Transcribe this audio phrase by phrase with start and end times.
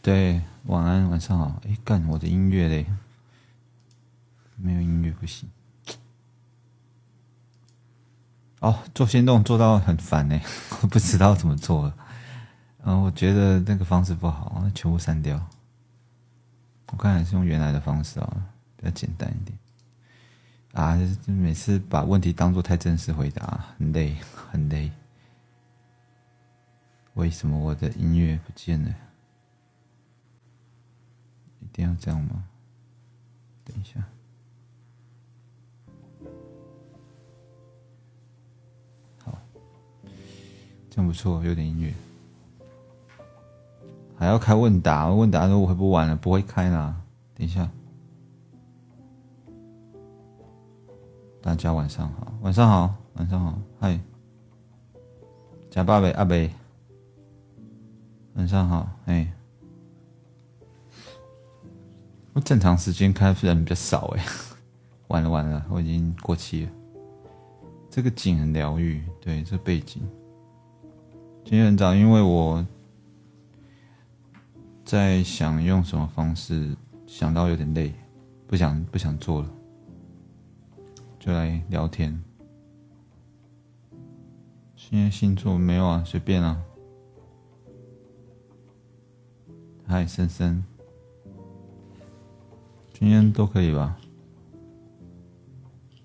[0.00, 1.60] 对，晚安，晚上好。
[1.66, 2.86] 哎，干我的音乐嘞，
[4.56, 5.48] 没有音乐不行。
[8.60, 10.40] 哦，做先动做到很烦呢，
[10.80, 11.94] 我 不知道怎么做了。
[12.84, 15.44] 嗯，我觉得那个方式不好，全部删掉。
[16.90, 18.46] 我看还是用原来的方式啊，
[18.76, 19.58] 比较简单一点。
[20.72, 24.16] 啊，每次把问题当做太正式回答，很累，
[24.50, 24.90] 很累。
[27.14, 28.94] 为什么我的音乐不见了？
[31.78, 32.44] 定要这样吗？
[33.64, 34.04] 等一下，
[39.22, 39.38] 好，
[40.90, 41.94] 这样不错，有点音乐。
[44.16, 45.08] 还要开问答？
[45.08, 47.00] 问答都回不完了，不会开啦。
[47.36, 47.70] 等一下，
[51.40, 54.00] 大家晚上好，晚上好，晚上好，嗨，
[55.70, 56.50] 贾爸伟阿北。
[58.34, 59.32] 晚上好，哎，
[62.40, 64.24] 正常时间开人比较少哎，
[65.08, 66.72] 完了完了，我已经过期了。
[67.90, 70.02] 这个景很疗愈，对，这背景。
[71.44, 72.64] 今天很早，因为我
[74.84, 77.94] 在想用什么方式，想到有点累，
[78.46, 79.50] 不想不想做了，
[81.18, 82.22] 就来聊天。
[84.76, 86.62] 今天星座没有啊，随便啊。
[89.86, 90.62] 嗨，森森，
[92.98, 93.96] 今天都可以吧？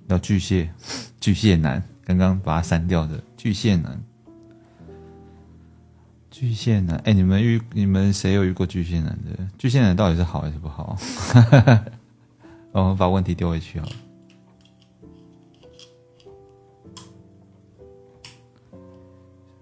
[0.10, 0.70] 要巨蟹，
[1.20, 4.00] 巨蟹男，刚刚把它删掉的巨蟹男，
[6.30, 9.48] 巨蟹男，哎，你们遇你们谁有遇过巨蟹男的？
[9.58, 10.96] 巨蟹男到底是好还是不好？
[12.74, 13.94] 哦，把问题丢回去好了。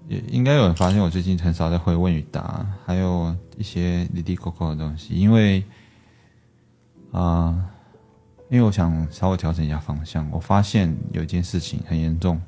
[0.09, 5.63] 也应该有人发现我最近很少在回问与答，还有一些滴滴扣扣的东西，因为
[7.11, 7.69] 啊，
[8.49, 10.29] 因为我想稍微调整一下方向。
[10.31, 12.41] 我发现有一件事情很严重，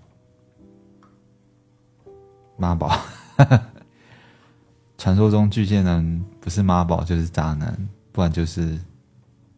[2.58, 2.98] 妈宝，
[4.98, 7.78] 传说中巨蟹男不是妈宝就是渣男，
[8.12, 8.80] 不然就是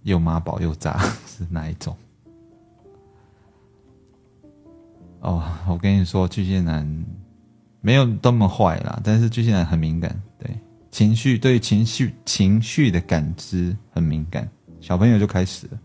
[0.03, 1.95] 又妈宝又渣，是哪一种？
[5.21, 7.05] 哦，我跟你说，巨蟹男。
[7.81, 10.49] 没有那么坏啦，但是巨蟹男很敏感，对
[10.89, 14.49] 情绪、对情绪、情绪的感知很敏感。
[14.85, 15.79] 小朋友就开始了，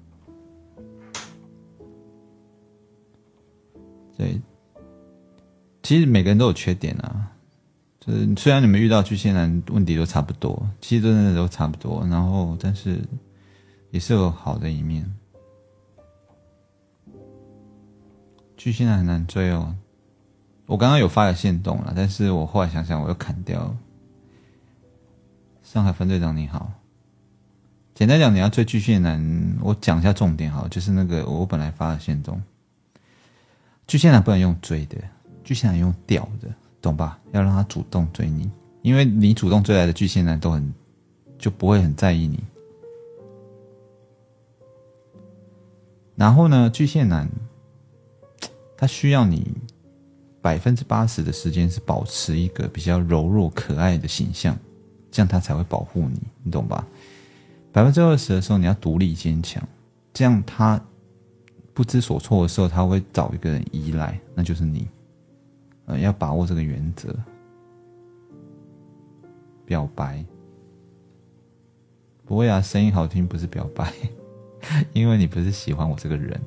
[4.14, 4.38] 对，
[5.82, 7.32] 其实每个人都有缺点啊。
[7.98, 13.00] 就是虽然你们遇到巨蟹男问题都差不多，其实真的都差不多，然后但是
[13.90, 15.10] 也是有好的一面。
[18.58, 19.74] 巨蟹男很难追哦。
[20.66, 23.74] 我刚刚有发了线动了，但是我后来想想，我又砍掉。
[25.62, 26.70] 上海分队长你好，
[28.00, 29.22] 简单讲，你要追巨蟹男，
[29.60, 32.40] 我讲一下重点哈，就是那个我本来发的线中，
[33.86, 34.96] 巨蟹男不能用追的，
[35.44, 36.48] 巨蟹男用钓的，
[36.80, 37.18] 懂吧？
[37.32, 38.50] 要让他主动追你，
[38.80, 40.72] 因为你主动追来的巨蟹男都很
[41.38, 42.42] 就不会很在意你。
[46.16, 47.28] 然后呢，巨蟹男
[48.78, 49.46] 他需要你。
[50.42, 54.58] 百分之八十的时间是保持一个比较柔弱可爱的形象，
[55.10, 56.88] 这样他才会保护你，你懂吧？
[57.72, 59.62] 百分之二十的时候你要独立坚强，
[60.12, 60.80] 这样他
[61.72, 64.88] 不知所措的时候他会找一个人依赖，那就是你。
[65.86, 67.14] 呃，要把握这个原则。
[69.64, 70.24] 表白
[72.24, 73.92] 不会啊，声音好听不是表白，
[74.92, 76.40] 因为你不是喜欢我这个人。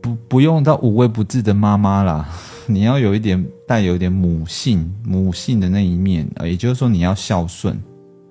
[0.00, 2.26] 不不用到无微不至的妈妈啦，
[2.72, 7.78] 你要有一点带有一点母性母性的那一面，也就是说你要孝顺，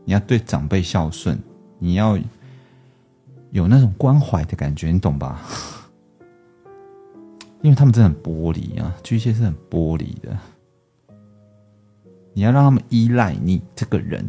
[0.05, 1.37] 你要对长辈孝顺，
[1.77, 2.17] 你要
[3.51, 5.41] 有那种关怀的感觉，你懂吧？
[7.61, 10.37] 因为他们真的很玻璃啊，巨蟹是很玻璃的，
[12.33, 14.25] 你要让他们依赖你这个人，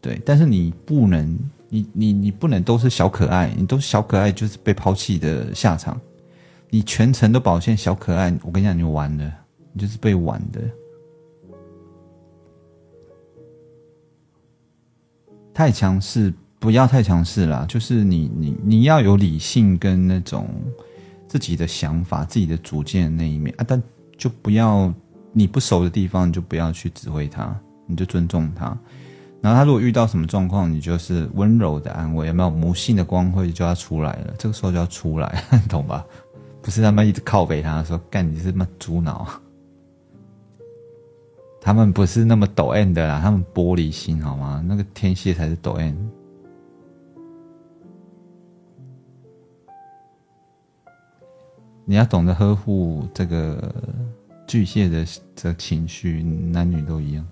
[0.00, 1.38] 对，但是你不能，
[1.68, 6.00] 你你你不能都是小可爱，你都是小可爱就是被抛弃的下场。
[6.72, 9.32] 你全程都表现小可爱，我跟你讲，你完了，
[9.72, 10.60] 你就是被玩的。
[15.52, 20.48] 太强势，不要太强势啦，就是你你你要有理性跟那种
[21.28, 23.82] 自己的想法、自己的主见的那一面啊，但
[24.16, 24.92] 就不要
[25.32, 27.54] 你不熟的地方，你就不要去指挥他，
[27.86, 28.76] 你就尊重他。
[29.42, 34.34] 然后他如果遇到什么状况，你就是温柔的安慰，有没有母性的光辉就要出来了？
[34.38, 36.04] 这个时候就要出来， 懂吧？
[36.62, 39.26] 不是他妈一直靠背他说干你是妈猪脑，
[41.60, 44.64] 他们不是那么抖 N 的啦，他们玻璃心好吗？
[44.66, 46.10] 那个天蝎才是抖 N。
[51.84, 53.74] 你要懂得呵护这个
[54.46, 55.04] 巨蟹的
[55.34, 57.26] 这情绪，男女都一样。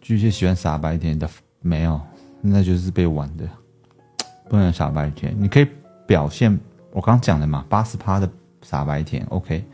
[0.00, 1.28] 巨蟹喜欢傻白甜的，
[1.60, 2.00] 没有，
[2.40, 3.48] 那就是被玩的，
[4.48, 5.32] 不能傻白甜。
[5.38, 5.68] 你可以
[6.04, 6.58] 表现
[6.90, 8.28] 我刚讲的嘛，八十趴的
[8.62, 9.64] 傻白甜，OK，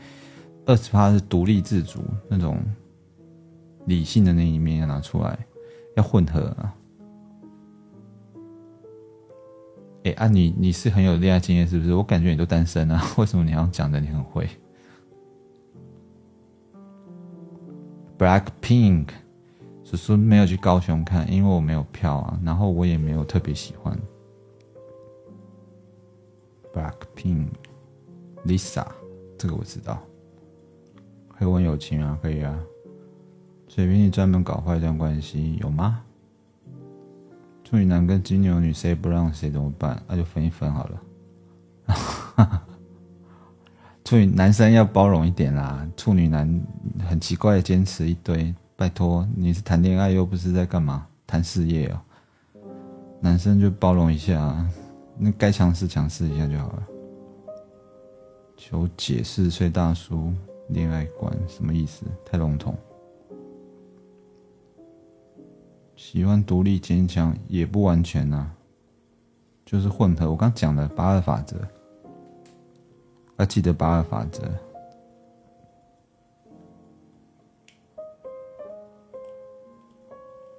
[0.67, 2.59] 二十趴是独立自主那种
[3.87, 5.39] 理性的那一面要拿出来，
[5.97, 6.75] 要混合啊。
[10.03, 11.95] 哎，啊，你你是很有恋爱经验是不是？
[11.95, 14.49] 我感觉你都单身啊， 为什么你要讲的你很会
[18.19, 19.09] ？Black Pink，
[19.85, 23.97] 叔叔没有去高雄看，因为我没有票啊，然后我也没有特别喜欢
[26.73, 28.87] Black Pink，Lisa，
[29.39, 30.03] 这个我知道。
[31.39, 32.59] 可以问友情啊，可以啊。
[33.69, 36.03] 水瓶你专门搞坏一段关系有吗？
[37.65, 40.01] 处女男跟金牛女谁不让谁怎么办？
[40.07, 41.03] 那就分一分好了。
[44.05, 46.49] 处女男生要包容一点啦，处女男
[47.09, 48.55] 很奇怪，坚持一堆。
[48.77, 51.07] 拜托，你是谈恋爱又不是在干嘛？
[51.27, 52.01] 谈事业哦。
[53.21, 54.65] 男生就包容一下，
[55.19, 56.83] 那该强势强势一下就好了。
[58.57, 60.33] 求解释，岁大叔
[60.69, 62.05] 恋爱观什么意思？
[62.25, 62.77] 太笼统。
[65.95, 68.51] 喜欢独立坚强也不完全呐，
[69.65, 70.31] 就是混合。
[70.31, 71.57] 我刚讲的八二法则，
[73.37, 74.43] 要记得八二法则。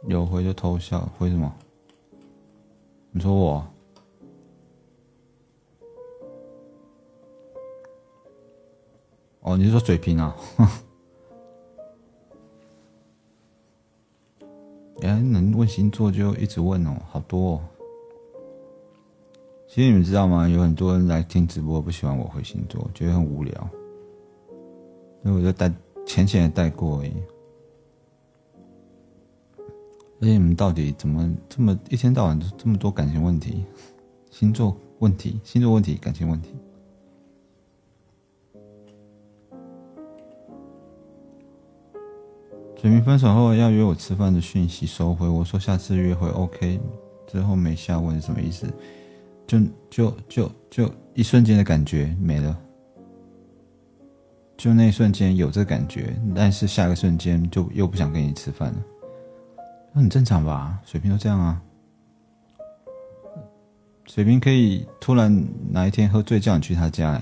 [0.07, 1.53] 有回就偷笑，回什么？
[3.11, 3.67] 你说我？
[9.47, 10.35] 哦，你是说水平啊？
[14.99, 17.61] 哎，能问星座就一直问哦，好多哦。
[19.69, 20.49] 其实你们知道吗？
[20.49, 23.69] 有很多人来听直播，不喜欢我回星座，觉得很无聊。
[25.23, 25.73] 因为我就带
[26.05, 27.13] 浅浅的带过而已。
[30.19, 33.63] 而且你们到底怎么这么一天到晚都这么多感情问题、
[34.29, 36.53] 星座问题、星座问题、感情问题？
[42.79, 46.79] 水明分手后要约我吃饭的讯息收回，我说下次约会 OK，
[47.25, 48.67] 之后没下文什么意思？
[49.47, 49.59] 就
[49.89, 52.55] 就就就一瞬间的感觉没了，
[54.57, 58.77] 就那一瞬间有这感觉，但是下个瞬间就又不想跟你吃饭了，
[59.91, 60.79] 那很正常吧？
[60.85, 61.59] 水瓶都这样啊，
[64.05, 67.19] 水瓶可以突然哪一天喝醉叫你去他家，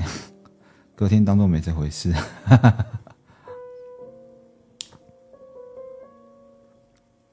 [0.95, 2.11] 隔天当做没这回事。
[2.11, 2.85] 哈哈哈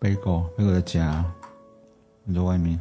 [0.02, 1.25] 贝狗，贝狗在家，
[2.25, 2.81] 你在外面。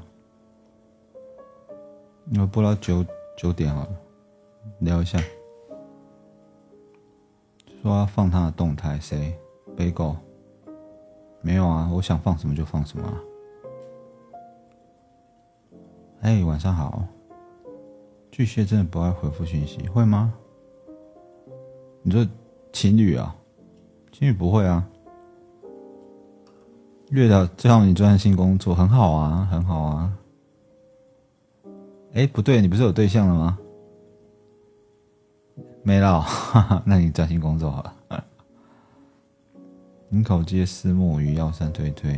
[2.26, 3.06] 你们播到九
[3.38, 3.96] 九点好了，
[4.80, 5.20] 聊一下。
[7.84, 9.38] 说要放他的动态，谁？
[9.78, 10.16] 贝狗？
[11.42, 13.22] 没有啊，我想放什么就放什么啊。
[16.22, 17.04] 哎，晚上好。
[18.32, 20.34] 巨蟹真的不爱回复信息，会吗？
[22.02, 22.28] 你说
[22.74, 23.36] 情侣啊？
[24.12, 24.90] 情侣不会啊。
[27.12, 30.18] 月的最好你专心工作，很好啊，很好啊。
[32.14, 33.60] 哎，不对，你不是有对象了吗？
[35.84, 36.26] 没了，
[36.86, 37.94] 那你专心工作好了。
[40.12, 42.14] 营口街丝墨鱼药膳推推。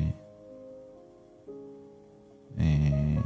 [2.57, 3.17] 哎，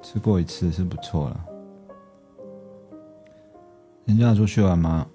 [0.00, 1.44] 吃过一次是不错了。
[4.06, 5.06] 人家出去玩吗？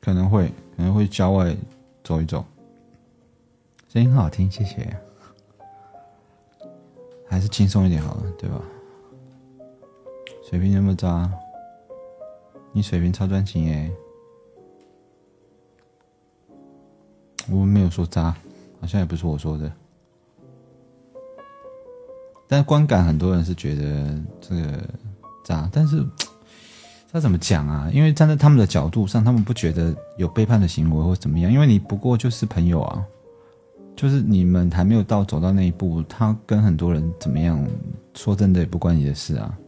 [0.00, 1.56] 可能会，可能会郊外
[2.04, 2.44] 走一走。
[3.88, 4.94] 声音很好听，谢谢。
[7.26, 8.60] 还是轻松一点好了，对吧？
[10.46, 11.30] 水平那么渣，
[12.72, 13.90] 你水平超专情耶！
[17.50, 18.34] 我没有说渣，
[18.78, 19.72] 好像也不是我说的。
[22.46, 24.86] 但观感很多人是觉得这个
[25.44, 26.04] 渣，但是
[27.10, 27.90] 他怎么讲啊？
[27.90, 33.02] 因为站在他们的角度上，他们不觉得有背叛的行为或怎么样，因为你不过就是朋友啊。
[33.98, 37.66] 就是你们还没有到走到那一步，他跟很多人怎么样？
[38.14, 39.58] 说真的也不关你的事啊。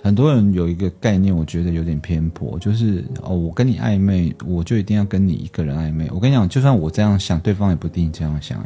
[0.00, 6.08] 很多人有一个概念，我觉得有点偏颇，就是哦，我跟你暧昧，我就一定要跟你一个人暧昧。
[6.14, 8.64] 我跟你讲，就算我这样想，对方也不一定这样想。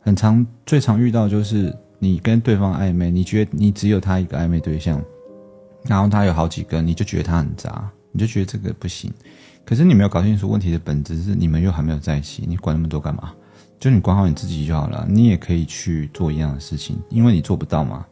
[0.00, 5.04] 很常最常遇到就是你跟对方暧昧，你觉得你只有他一个暧昧对象，
[5.84, 9.12] 然后他有好几个，你就觉得他很渣，你就觉得这个不行。
[9.66, 13.34] 可是你没有搞清楚问题的本质是你们又还没有在一起，你管那么多干嘛？
[13.80, 15.04] 就你管好你自己就好了。
[15.10, 18.06] 你也可以去做一样的事情，因为你做不到嘛。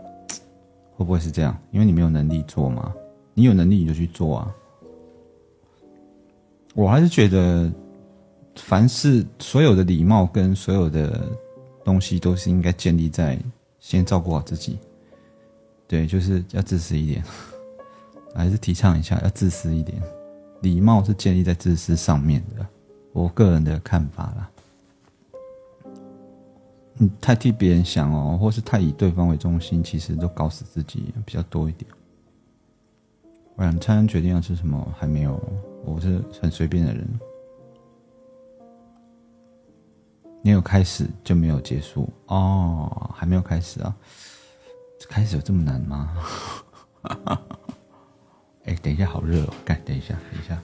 [0.97, 1.57] 会不会是这样？
[1.71, 2.93] 因为你没有能力做嘛。
[3.35, 4.55] 你有能力你就去做啊。
[6.75, 7.73] 我还是觉得，
[8.57, 11.33] 凡是所有的礼貌跟所有的
[11.85, 13.39] 东西，都是应该建立在
[13.79, 14.77] 先照顾好自己。
[15.87, 17.25] 对，就是要自私一点，
[18.35, 20.03] 还是提倡一下要自私一点。
[20.65, 22.67] 礼貌是建立在自私上面的，
[23.13, 24.51] 我个人的看法啦。
[26.95, 31.91] 你太替别人想哦，或是太以对方为中心，其实都搞死自己比较多一点。
[33.57, 35.39] 晚餐决定要吃什么还没有，
[35.85, 37.07] 我是很随便的人。
[40.43, 43.95] 没有开始就没有结束哦，还没有开始啊？
[45.09, 46.17] 开始有这么难吗？
[48.67, 49.55] 哎，等一下，好热哦！
[49.65, 50.61] 干，等一下，等一下。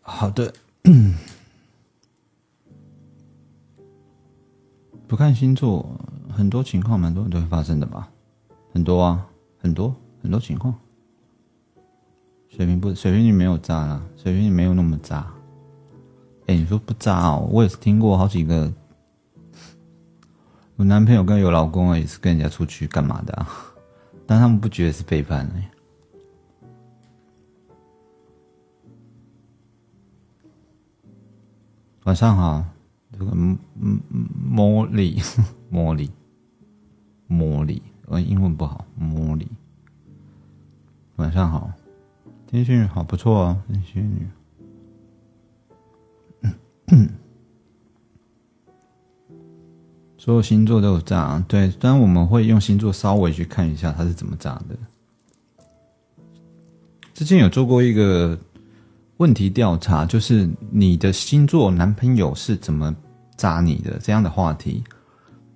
[0.00, 0.54] 好的，
[5.08, 5.84] 不看星座，
[6.30, 8.08] 很多情况蛮多人都会发生的吧？
[8.72, 9.26] 很多啊，
[9.58, 10.74] 很多很多情况。
[12.48, 15.26] 水瓶不，水瓶女没有渣啦，水瓶女没有那么渣。
[16.46, 17.48] 哎，你说不渣哦？
[17.50, 18.72] 我也是听过好几个，
[20.76, 23.48] 有男朋友跟有老公啊也是跟人家出去干嘛的啊？
[24.26, 25.70] 但他们不觉得是背叛哎。
[32.04, 32.64] 晚上好，
[33.12, 34.00] 这个嗯嗯
[34.52, 35.20] 茉莉，
[35.70, 36.10] 茉莉，
[37.30, 39.48] 茉莉，我英文不好，茉莉。
[41.22, 41.70] 晚上好，
[42.48, 44.28] 天蝎女好不错哦，天蝎女。
[50.18, 54.76] 所有星座都有炸，对，当然我们会用星座稍微去看一下它是怎么炸的。
[57.14, 58.38] 之前有做过一个。
[59.18, 62.92] 问题调查就是你的星座男朋友是怎么
[63.36, 64.82] 扎你的这样的话题，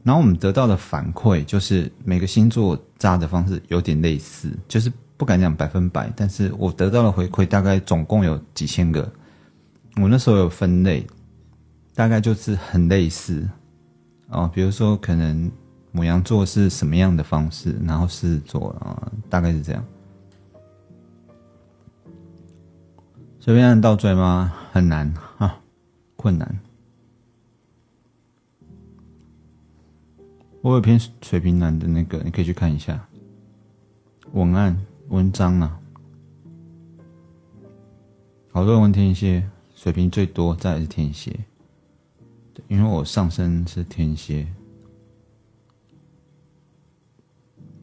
[0.04, 9.10] 然后我们得到的反馈就是每个星座扎的方式有点类似，就是不敢讲百分百，但是我得到的回馈大概总共有几千个，
[9.96, 11.06] 我那时候有分类，
[11.94, 13.48] 大概就是很类似
[14.28, 15.50] 哦，比如说可能
[15.92, 19.84] 母羊座是什么样的方式，然后狮子座啊，大概是这样。
[23.40, 24.52] 随便按倒追吗？
[24.72, 25.58] 很难啊，
[26.16, 26.58] 困难。
[30.60, 33.06] 我有篇水瓶男的那个，你可以去看一下
[34.32, 34.76] 文案
[35.08, 35.80] 文章啊。
[38.52, 41.38] 好多人问天蝎，水平最多，再来是天蝎。
[42.68, 44.46] 因为我上身是天蝎，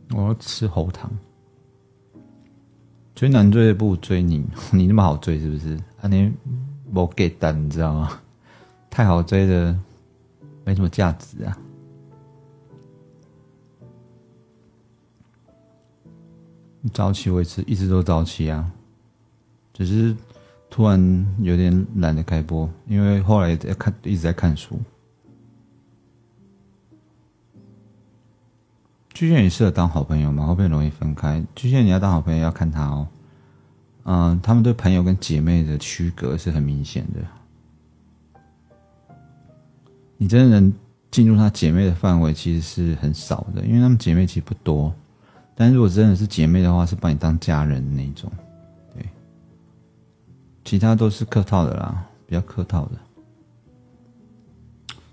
[0.09, 1.11] 我要吃喉糖。
[3.13, 5.77] 追男追不追你， 你那么好追是不是？
[6.01, 6.33] 啊，你
[6.91, 8.19] 不给单，你知道吗？
[8.89, 9.79] 太好追的，
[10.65, 11.57] 没什么价值啊。
[16.91, 18.69] 早起维持一直都早起啊，
[19.73, 20.15] 只是
[20.69, 24.79] 突然有点懒得开播，因为后来在看一直在看书。
[29.13, 30.47] 巨蟹也适合当好朋友吗？
[30.47, 31.41] 会不会容易分开？
[31.55, 33.07] 巨蟹你要当好朋友要看他哦。
[34.05, 37.21] 嗯，他们对朋友跟姐妹的区隔是很明显的。
[40.17, 40.73] 你真的能
[41.11, 44.93] 进入他姐妹的范围，其实是很少的，因为他们姐妹其实不多。
[45.55, 48.31] 但如果真的是姐妹的话，是把你当家人那种。
[48.95, 49.05] 对，
[50.63, 52.91] 其他都是客套的啦，比较客套的。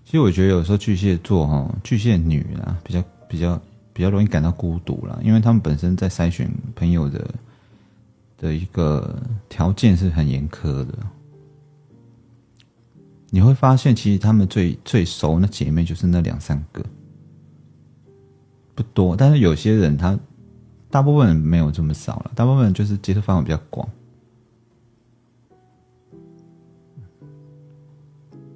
[0.05, 3.61] 其实我觉得有时候巨蟹座哈，巨蟹女啊，比较比较。
[3.93, 7.29] 比较容易感到孤独了，因为他们本身在筛选朋友的
[8.39, 10.95] 的一个条件是很严苛的。
[13.29, 16.83] 你会发现，其实他们最最熟那姐妹就是那两三个，
[18.75, 19.15] 不多。
[19.15, 20.19] 但是有些人他
[20.91, 23.89] 大部分没有这么少了，大部分就是接受范围比较广。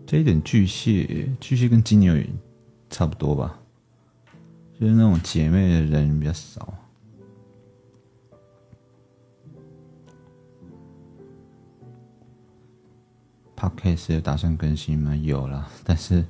[0.06, 2.28] 这一点巨蟹，巨蟹跟金牛也
[2.90, 3.58] 差不多吧。
[4.78, 6.74] 就是那种姐妹的人比较少。
[13.56, 15.14] Podcast 有打算更新吗？
[15.16, 16.24] 有了，但是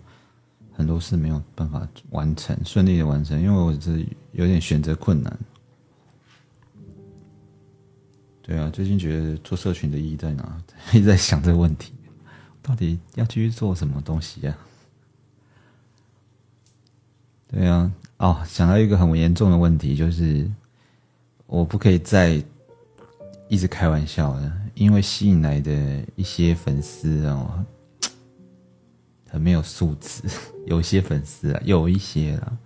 [0.72, 5.36] 很多事没有办法完成顺利的完成，因为我是有点选择困难。
[8.46, 10.62] 对啊，最近觉得做社群的意义在哪？
[10.92, 11.94] 一直在想这个问题，
[12.60, 14.54] 到底要继续做什么东西呀？
[17.50, 20.46] 对啊，哦，想到一个很严重的问题，就是
[21.46, 22.44] 我不可以再
[23.48, 27.64] 一直开玩笑了，因为吸引来的一些粉丝哦，
[29.30, 30.22] 很没有素质，
[30.66, 32.58] 有些粉丝啊，有一些啊。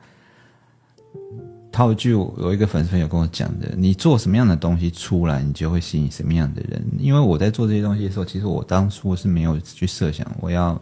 [1.70, 10.80] 套一句，有一个粉丝朋友跟我讲的：“你做什么样的东西出来，你就会吸引什么样的人。”因为我在做这些东西的时候，其实我当初是没有去设想我要，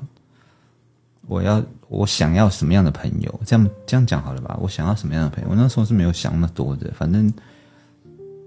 [1.26, 3.40] 我要，我想要什么样的朋友。
[3.44, 4.56] 这样这样讲好了吧？
[4.62, 5.50] 我想要什么样的朋友？
[5.50, 7.30] 我那时候是没有想那么多的，反正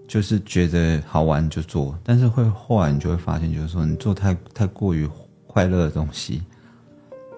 [0.07, 1.95] 就是觉得好玩就做。
[2.03, 5.07] 但是会后来你就会发现，就是说你做太太过于
[5.45, 6.41] 快乐的东西，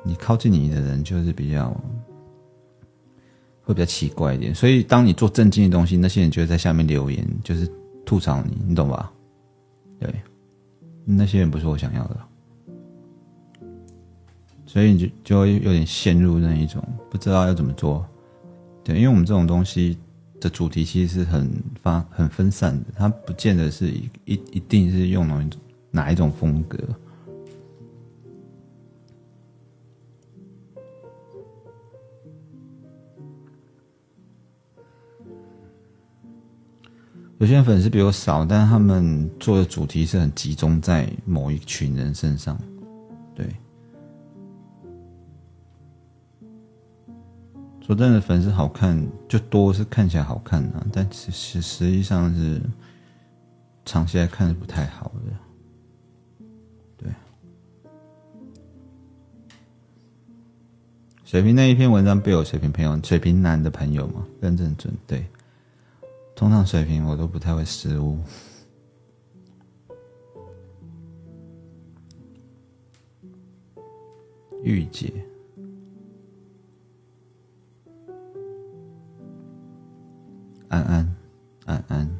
[0.03, 1.75] 你靠近你的人就是比较。
[3.63, 7.70] 会比较奇怪一点，所以当你做正经的东西，那些人就会在下面留言，就是
[8.06, 9.12] 吐槽你，你懂吧？
[10.00, 10.13] 对，
[11.06, 12.18] 那些人不是我想要的，
[14.65, 18.06] 所以你就就会有点陷入那一种不知道要怎么做。
[18.84, 19.96] 对，因为我们这种东西
[20.39, 21.48] 的主题其实是很
[21.84, 26.80] 发很分散的，它不见得是一一一定是用哪一种哪一种风格。
[37.41, 42.55] 有些粉丝比我少，但他们做的主题是很集中在某一群人身上，
[43.33, 43.50] 对。
[47.83, 52.62] 说真的，粉丝好看就多是看起来好看啊，但其实实际上是
[53.86, 56.45] 长期来看是不太好的，
[56.95, 57.10] 对。
[61.25, 65.25] 水瓶那一篇文章被我水瓶朋友、水瓶男的朋友嘛认证准对。
[66.41, 68.17] 通常水平我都不太会失误。
[74.63, 75.13] 御姐，
[80.69, 81.15] 安安，
[81.65, 82.19] 安安，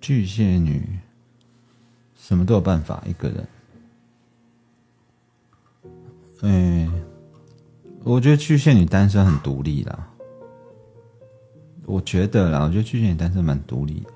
[0.00, 0.98] 巨蟹女。
[2.28, 3.48] 什么都有办法，一个人。
[6.42, 7.02] 嗯，
[8.04, 10.10] 我觉得巨蟹女单身很独立啦。
[11.86, 14.10] 我觉得啦，我觉得巨蟹女单身蛮独立的。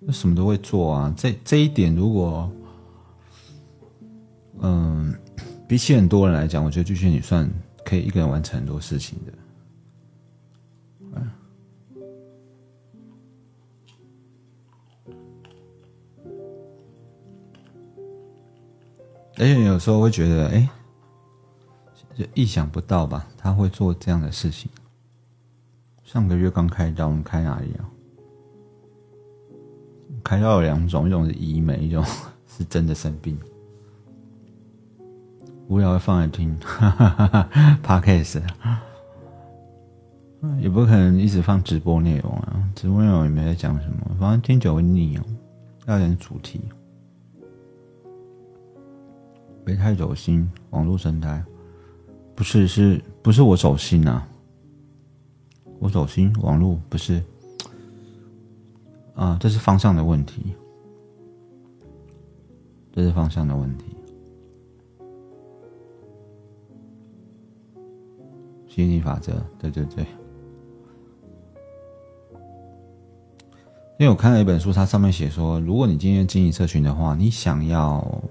[0.00, 2.50] 那什么都会做啊，这这一点，如果，
[4.60, 5.14] 嗯，
[5.68, 7.46] 比起很多人来讲，我觉得巨蟹女算
[7.84, 9.32] 可以一个人完成很多事情的。
[19.36, 20.68] 而且有时候会觉得，哎，
[22.16, 23.26] 就意想不到吧？
[23.36, 24.70] 他会做这样的事情。
[26.04, 27.88] 上个月刚开刀，我们开哪里啊？
[30.22, 32.04] 开刀有两种，一种是医美，一种
[32.46, 33.38] 是真的生病。
[35.66, 37.48] 无聊会放来听 哈哈哈哈
[37.82, 38.42] ，Podcast，
[40.60, 42.70] 也不可能一直放直播内容啊。
[42.76, 45.24] 直播内容也没在讲什么，反正听久会腻哦，
[45.86, 46.60] 要点主题。
[49.64, 51.42] 别太走心，网络生态
[52.34, 54.28] 不是是不是我走心啊？
[55.78, 57.22] 我走心，网络不是
[59.14, 60.52] 啊，这是方向的问题，
[62.92, 63.86] 这是方向的问题。
[68.68, 70.04] 吸引力法则，对对对。
[73.98, 78.22] 因为我看了一本书，它上面写说，如果你今天经营社群的话，你想要。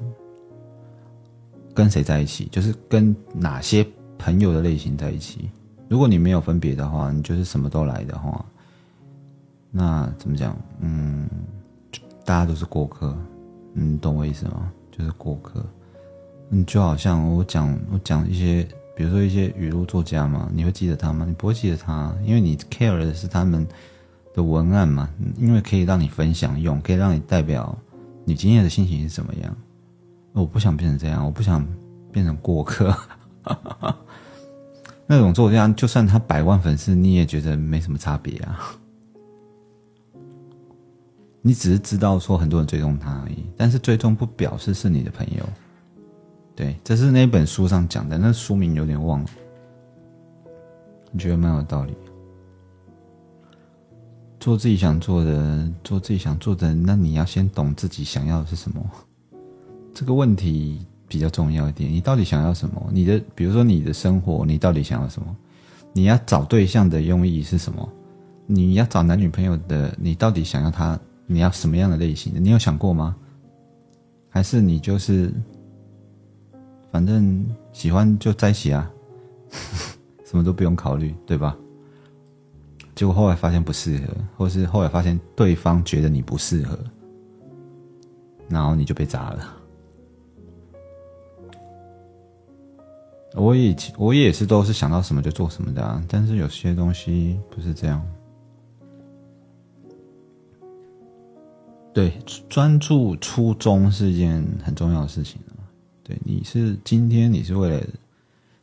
[1.74, 3.86] 跟谁在一起，就是跟哪些
[4.18, 5.50] 朋友的类型在一起。
[5.90, 8.44] 如果你没有分别的话，你就是什么都来的话，
[9.70, 10.58] 那怎么讲？
[10.80, 11.30] 嗯，
[12.26, 13.16] 大家都是过客，
[13.74, 14.72] 你懂我意思吗？
[14.92, 15.64] 就是过客。
[16.50, 21.26] 嗯，就好像我讲我讲一些，比如说一些语录作家嘛，你会记得他吗？
[21.28, 23.68] 你不会记得他，因为你 care 的是他们
[24.34, 27.76] 的文案嘛，因为可以让你分享用，可以让你代表
[28.26, 29.56] 你今天的心情是怎么样。
[30.34, 31.66] 我不想变成这样，我不想
[32.12, 32.94] 变成过客。
[35.06, 38.60] 那种作家，就算他百万粉丝，你也觉得没什么差别啊。
[41.42, 45.44] 你只是知道说很多人追踪他而已，但是追踪不表示是你的朋友。
[46.56, 49.30] 对，这是那本书上讲的，那书名有点忘了。
[51.12, 51.94] 你觉得蛮有道理。
[54.40, 58.82] 做自己想做的，做自己想做的，那你要先懂自己想要的是什么。
[59.94, 61.92] 这个问题比较重要一点。
[61.92, 62.90] 你到底想要什么？
[62.92, 65.36] 你的，比如说你的生活，你到底想要什么？
[65.94, 67.88] 你要找对象的用意是什么？
[68.48, 71.00] 你要找男女朋友的，你到底想要他？
[71.26, 72.40] 你要什么样的类型的？
[72.40, 73.16] 你有想过吗？
[74.30, 75.32] 还是你就是，
[76.92, 78.92] 反正喜欢就在一起啊，
[80.26, 81.56] 什么都不用考虑，对吧？
[82.96, 86.78] 结果后来发现不适合，或是后来发现对方觉得你不适合，
[88.50, 89.56] 然后你就被砸了。
[93.36, 98.06] 我以前我也是都是想到什么就做什么的，啊，但是有些东西不是这样。
[101.94, 102.12] 对，
[102.50, 105.62] 专注初衷是一件很重要的事情啊。
[106.04, 107.84] 对，你是今天你是为了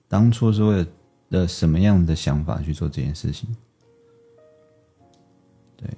[0.09, 0.87] 当初是为
[1.29, 3.49] 了什么样的想法去做这件事情？
[5.77, 5.89] 对，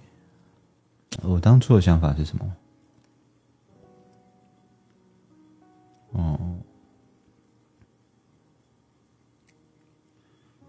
[1.23, 2.57] 我当初的想法是什么？
[6.13, 6.39] 哦，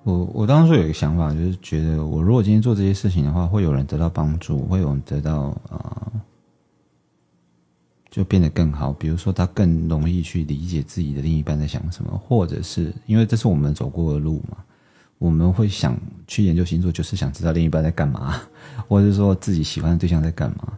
[0.03, 6.11] 我我当初有一个想法，就是觉得我如果今天做这些事情的话，会有人得到帮助，会有人得到啊。
[8.11, 14.57] 就变得更好，比如说他更容易去理解自己的另一半在想什么，或者是因为这是我们走过的路嘛，
[15.17, 18.39] 我们会想去研究星座，就是想知道另一半在干嘛，
[18.87, 20.77] 或者是说自己喜欢的对象在干嘛。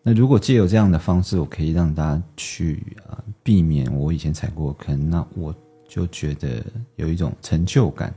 [0.00, 5.52] 那如果借有这样的方式，我可以让大家去啊避免我以前踩过坑，那我
[5.88, 8.14] 就觉得有一种成就感，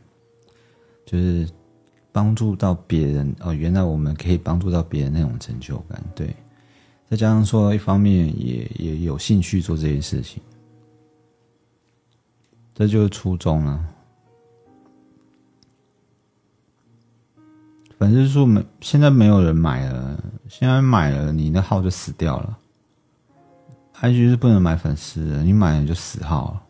[1.06, 1.48] 就是
[2.12, 6.36] 帮助到别人哦，原来我们可以帮助到别人那种成就感，对。
[7.10, 10.42] 再加上说，一方面也也有兴趣做这些事情，
[12.74, 13.86] 这就是初衷了。
[18.00, 20.24] 粉丝数没，现在没有人买了。
[20.50, 22.58] 现在买了，你的号就死掉了。
[24.02, 26.64] IG 是不能买粉丝的，你买了就死号了。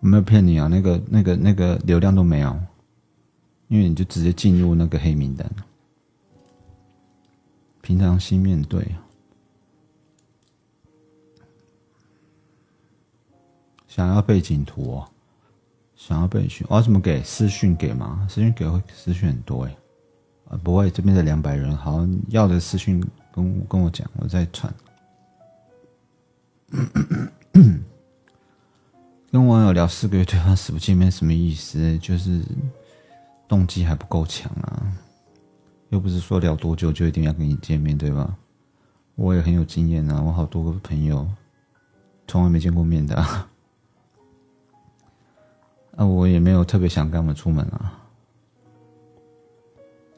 [0.00, 2.58] 我没有骗你啊，那个、那个、那个流量都没有，
[3.70, 5.48] 因为你就直接进入那个黑名单。
[7.80, 8.86] 平常心面对。
[13.86, 15.08] 想要背景图哦，
[15.96, 18.26] 想要背景，我要怎么给私讯给吗？
[18.28, 19.76] 私讯给会私讯很多哎，
[20.48, 23.00] 啊不会，这边的两百人，好要的私讯
[23.32, 24.72] 跟跟我讲，我再传。
[29.30, 31.96] 跟网友聊四个月，对方死不见面，什么意思？
[31.98, 32.42] 就是
[33.50, 34.80] 动机还不够强啊，
[35.88, 38.36] 又不是说聊多久就一定要跟你见面，对吧？
[39.16, 41.28] 我也很有经验啊，我好多个朋友
[42.28, 43.16] 从来没见过面的。
[43.16, 43.48] 啊
[45.96, 47.99] 我也没有特别想跟他们出门啊。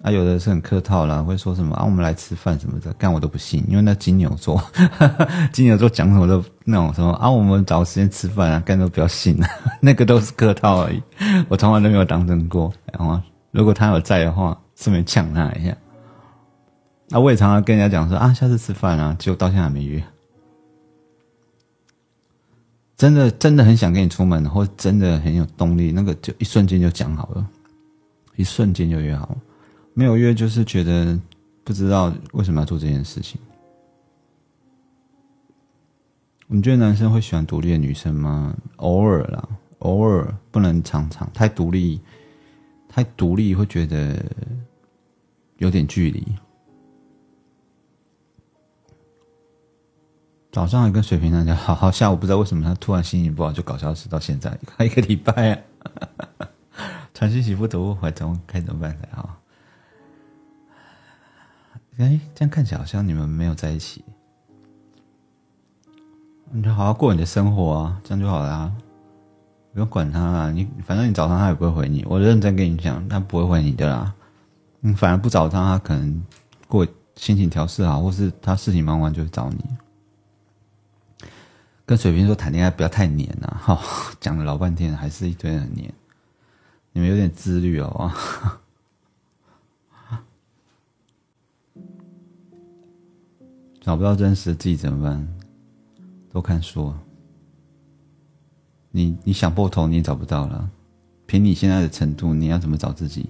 [0.03, 4.61] 啊，有的是很客套啦，会说什么啊，我们来吃饭什么的，干我都不信，因为那金牛座，
[5.53, 9.49] 金牛座讲什么都那种什么啊，我们找时间吃饭啊，干都不要信啊，
[9.81, 11.01] 那个都是客套而已，
[11.49, 12.73] 我从来都没有当真过。
[12.93, 13.21] 然后，
[13.53, 15.71] 如果他有在的话，顺便呛他一下。
[17.11, 20.03] 啊，我也常常跟人家讲说啊，下次吃饭啊，结果到现在还没约。
[22.97, 27.47] 真的真的很想跟你出门，或真的很有动力，那个就一瞬间就讲好了，
[28.35, 29.37] 一瞬间就约好了。
[29.95, 31.19] 没有约就是觉得
[31.65, 33.41] 不知道为什么要做这件事情。
[36.47, 38.55] 你觉得男生会喜欢独立的女生吗？
[38.77, 42.01] 偶尔啦，偶尔不能常常太独立，
[42.89, 44.23] 太独立会觉得
[45.57, 46.27] 有点距离。
[50.51, 56.49] 早上还跟水瓶男讲好好，下午不知道为什么他突然心情不好，就搞消失到现在，快一个礼拜啊！
[57.15, 59.42] 传讯息不读不回，怎么该怎么办才好？
[62.03, 64.05] 哎，这样看起来好像你们没有在一起。
[66.51, 68.75] 你就好好过你的生活啊，这样就好了，
[69.73, 70.51] 不用管他啦。
[70.51, 72.05] 你反正你找他，他也不会回你。
[72.09, 74.13] 我认真跟你讲，他不会回你的啦。
[74.81, 76.21] 你反而不找他，他可能
[76.67, 76.85] 过
[77.15, 79.65] 心情调试好，或是他事情忙完就会找你。
[81.87, 83.81] 跟水瓶说谈恋爱不要太黏呐，哈，
[84.19, 85.93] 讲了老半天还是一堆人黏，
[86.93, 88.11] 你们有点自律哦，
[93.83, 95.29] 找不到真实的自己怎么办？
[96.31, 96.95] 多看书。
[98.93, 100.71] 你你想破头你也找不到了，
[101.27, 103.29] 凭你现在的程度，你要怎么找自己？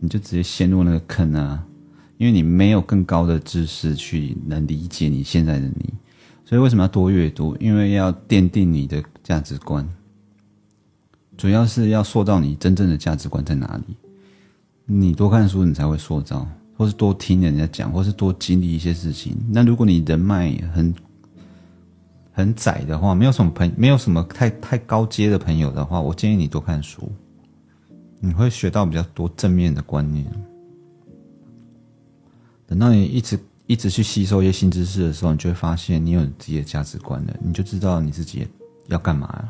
[0.00, 1.62] 你就直接陷入那个坑啊，
[2.16, 5.92] 因为你没有更高的知识去能理解你现在的你。
[6.42, 7.54] 所以为什么要多阅读？
[7.60, 9.86] 因为要奠定你的价值观，
[11.36, 13.94] 主要是要塑造你真正的价值观在哪里。
[14.86, 16.48] 你多看书，你才会塑造。
[16.76, 19.36] 或是多听人家讲，或是多经历一些事情。
[19.48, 20.94] 那如果你人脉很
[22.32, 27.10] 很窄的话，没有什么朋，没有什么太太高阶的朋友的话，我建议你多看书，
[28.20, 30.26] 你会学到比较多正面的观念。
[32.66, 38.46] 等到你一直一直去吸收一些新知识的时候，你就会发现你有自己的价值观了，你就知道你自己
[38.88, 39.48] 要干嘛了。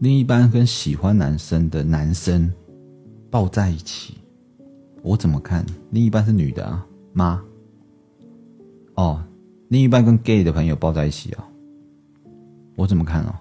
[0.00, 2.52] 另一半跟喜欢男生的男生
[3.30, 4.14] 抱在一起，
[5.02, 5.66] 我怎么看？
[5.90, 7.42] 另一半是女的啊，妈。
[8.94, 9.22] 哦，
[9.68, 11.44] 另一半跟 gay 的朋友抱在一起啊，
[12.76, 13.34] 我怎么看哦？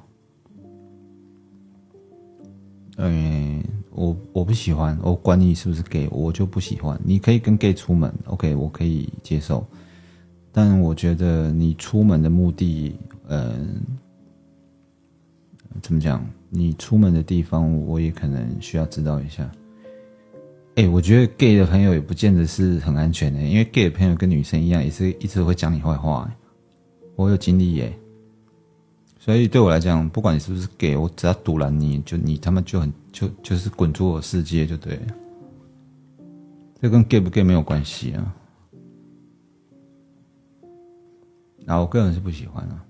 [2.97, 6.99] 嗯，我我不喜欢，我管你是不是 gay，我就不喜欢。
[7.03, 9.63] 你可以跟 gay 出门，OK，我可以接受。
[10.51, 12.95] 但我觉得你出门的目的，
[13.27, 13.79] 嗯，
[15.81, 16.25] 怎么讲？
[16.49, 19.49] 你出门的地方，我也可能需要知道一下。
[20.75, 26.31] 哎，我觉得 gay 的朋友也不见得是很安全的，因为 gay 的朋友跟女生一样，也是一直会讲你坏话。
[27.15, 27.91] 我有经历耶，
[29.19, 35.01] 所以对我来讲，不管你是不是 gay，我只要堵拦你，就你他妈就很就就是滚出我世界就对了。
[36.79, 38.35] 这跟 gay 不 gay 没有关系啊。
[41.65, 42.85] 然后我个人是不喜欢啊。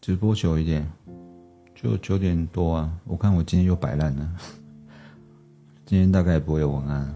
[0.00, 0.90] 直播久一点，
[1.74, 2.90] 就九点多啊！
[3.04, 4.30] 我看我今天又摆烂了，
[5.84, 7.14] 今天大概不会有文案。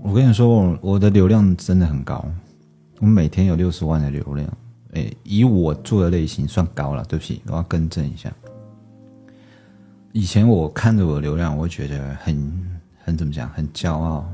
[0.00, 2.24] 我跟你说，我我的流量真的很高，
[3.00, 4.48] 我每天有六十万的流量。
[4.92, 8.32] 哎，以我做的类型算高了，对不起，我要更正一下。
[10.12, 12.70] 以前我看着我的流量，我会觉得很
[13.02, 14.24] 很怎么讲，很骄傲。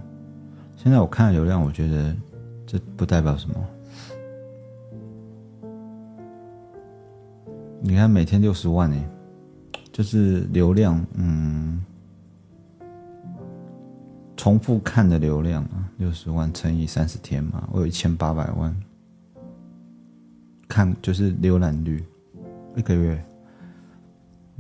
[0.77, 2.15] 现在我看流量，我觉得
[2.67, 3.57] 这不代表什么。
[7.81, 9.09] 你看，每天六十万哎，
[9.93, 11.83] 就是流量，嗯，
[14.37, 18.77] 重复看的流量啊，六十万乘以三十天嘛，我有一千八百万，
[20.67, 22.05] 看就是浏览率，
[22.75, 23.25] 一个月，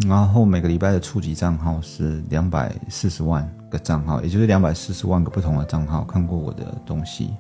[0.07, 7.35] 然后每个礼拜的触及账号是两百四十万个账号，也就是两百四十万个不同的账号看过我的东西，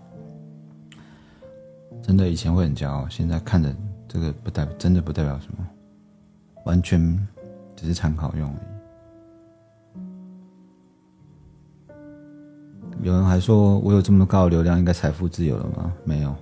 [2.03, 3.73] 真的以前会很骄傲，现在看着。
[4.09, 5.59] 这个不代，真的不代表什么，
[6.64, 6.99] 完全
[7.77, 8.61] 只是参考用而已。
[13.03, 15.92] 有人还说我有这么高的流量，应该财富自由了吗？
[16.05, 16.35] 没有，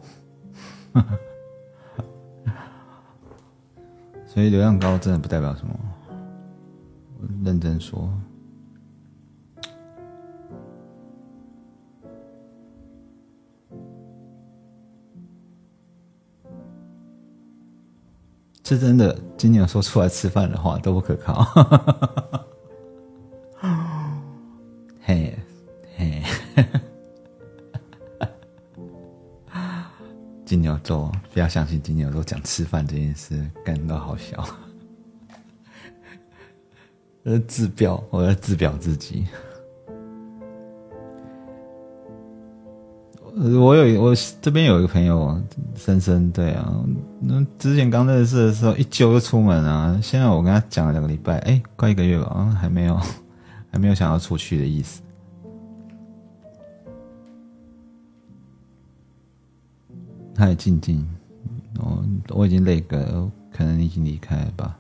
[4.27, 5.79] 所以流量高真的不代表什么。
[7.45, 8.09] 认真说。
[18.69, 21.47] 是真的，金牛说出来吃饭的话都不可靠。
[25.01, 25.39] 嘿，
[25.97, 26.21] 嘿，
[30.45, 34.45] 金牛座不要相信金牛座讲吃饭这件事，感到好笑。
[37.23, 39.29] 呃，自表，我要自表自己。
[43.39, 45.39] 我有我这边有一个朋友，
[45.75, 46.83] 深深对啊，
[47.21, 52.99] 那之前刚认识的时候一揪就出门啊，现在我跟他讲了两个礼拜，哎，快一个月吧，还没有，
[53.71, 55.03] 还没有想要出去的意思。
[60.35, 61.07] 他也静静，
[61.79, 64.79] 哦，我已经累个，可能已经离开了吧？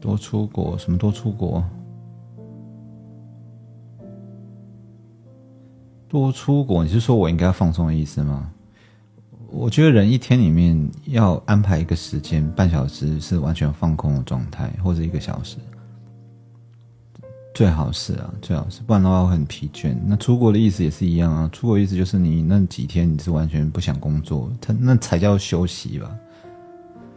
[0.00, 0.76] 多出国？
[0.76, 1.64] 什么多出国？
[6.16, 8.50] 多出国，你是说我应该放松的意思吗？
[9.50, 15.58] 我觉得人一天里面要安排一个时间，半小时是完全放空的状态，或者一个小时，
[17.54, 19.94] 最好是啊，最好是，不然的话会很疲倦。
[20.06, 26.10] 那出国的意思也是一样啊，出国意思就是你那几天你是完全不想工作，他那才叫休息吧。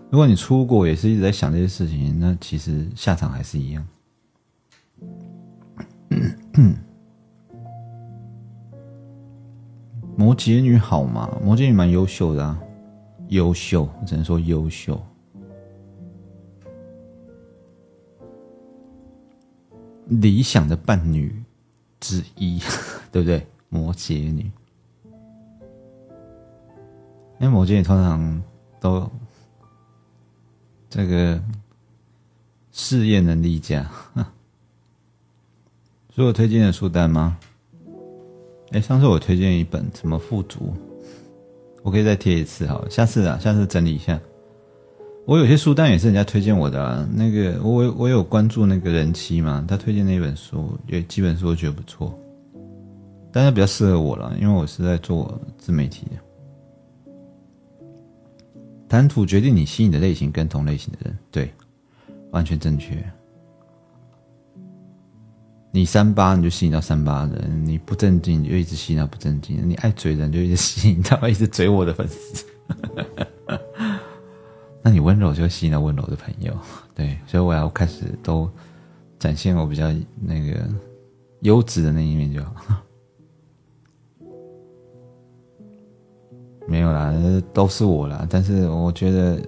[0.09, 3.87] 如果你出国也是一直在想这些事情，那其实下场还是一样。
[10.19, 11.29] 摩羯女好吗？
[11.41, 12.61] 摩羯女蛮优秀的，啊，
[13.29, 15.01] 优秀，只能说优秀。
[20.07, 21.41] 理想的伴侣
[22.01, 22.59] 之一，
[23.13, 23.47] 对不对？
[23.69, 24.51] 摩羯女，
[27.39, 28.43] 因为摩羯女通常
[28.81, 29.09] 都
[30.89, 31.41] 这个
[32.73, 33.89] 事业能力价。
[36.13, 37.39] 所以我推荐的书单吗？
[38.71, 40.73] 哎，上次我推荐一本什么富足，
[41.81, 44.19] 我可以再贴一次好，下次啊，下次整理一下。
[45.25, 52.17] 我有些书单也是人家推荐我的，啊，那个我我有关注那个人妻嘛，他推荐那本书，也基本书我觉得不错，
[53.31, 56.11] 但是比较适合我了，因为我是在做自媒体的。
[58.87, 61.51] 谈吐决定你吸引的类型跟同类型的人，对，
[62.31, 62.97] 完全正确。
[65.71, 72.45] 你三八你就吸引到三八人，你不正经你就一直吸引到不正经，你爱嘴人就一直吸引到一直嘴我的粉丝。
[74.81, 76.57] 那你温柔就会吸引到温柔的朋友，
[76.95, 78.49] 对，所以我要开始都
[79.19, 80.67] 展现我比较那个
[81.41, 82.53] 优质的那一面就好。
[86.67, 87.13] 没有啦，
[87.53, 89.39] 都是我啦，但是我觉得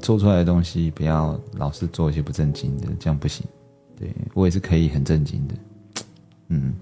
[0.00, 3.46] 做出来的东西不要老是做一些不正经的，这样不行。
[4.00, 5.54] 对我也是可以很正经的，
[6.48, 6.74] 嗯，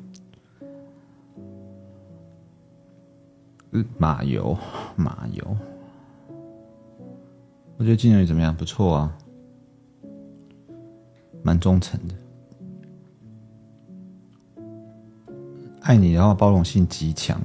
[3.99, 4.57] 马油，
[4.95, 5.57] 马油，
[7.77, 8.57] 我觉得金牛女怎么样？
[8.57, 9.19] 不错啊，
[11.43, 12.15] 蛮忠诚的，
[15.81, 17.41] 爱你然后包容性极强，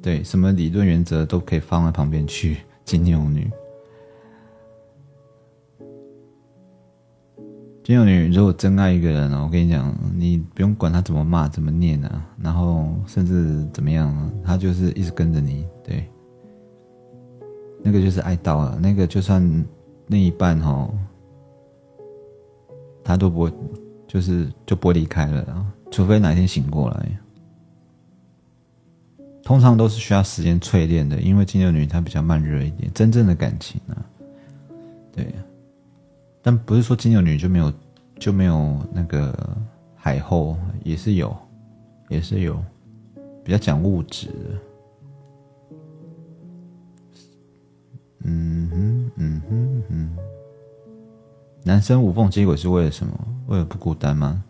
[0.00, 3.50] 对，什么理论原则都可以放在旁边去，金牛女。
[7.88, 15.66] 金牛女如果真爱一个人哦，我跟你讲，你不用管他怎么骂、怎么念啊，然后甚至怎么样，他就是一直跟着你。
[15.82, 16.06] 对，
[17.82, 19.42] 那个就是爱到了，那个就算
[20.08, 20.86] 另一半哈，
[23.02, 23.52] 他都不会，
[24.06, 27.18] 就是就不会离开了，除非哪天醒过来。
[29.42, 33.96] 通常都是需要时间淬炼的，因为金牛女她比较慢热一点，真正的感情啊，
[35.10, 35.34] 对。
[36.42, 37.72] 但不是说金牛女就没有
[38.18, 39.56] 就没有那个
[39.94, 41.36] 海后，也是有，
[42.08, 42.62] 也是有，
[43.44, 44.28] 比较讲物质。
[48.24, 50.16] 嗯哼，嗯哼嗯。
[51.64, 53.12] 男生无缝接轨是为了什么？
[53.46, 54.42] 为了不孤单吗？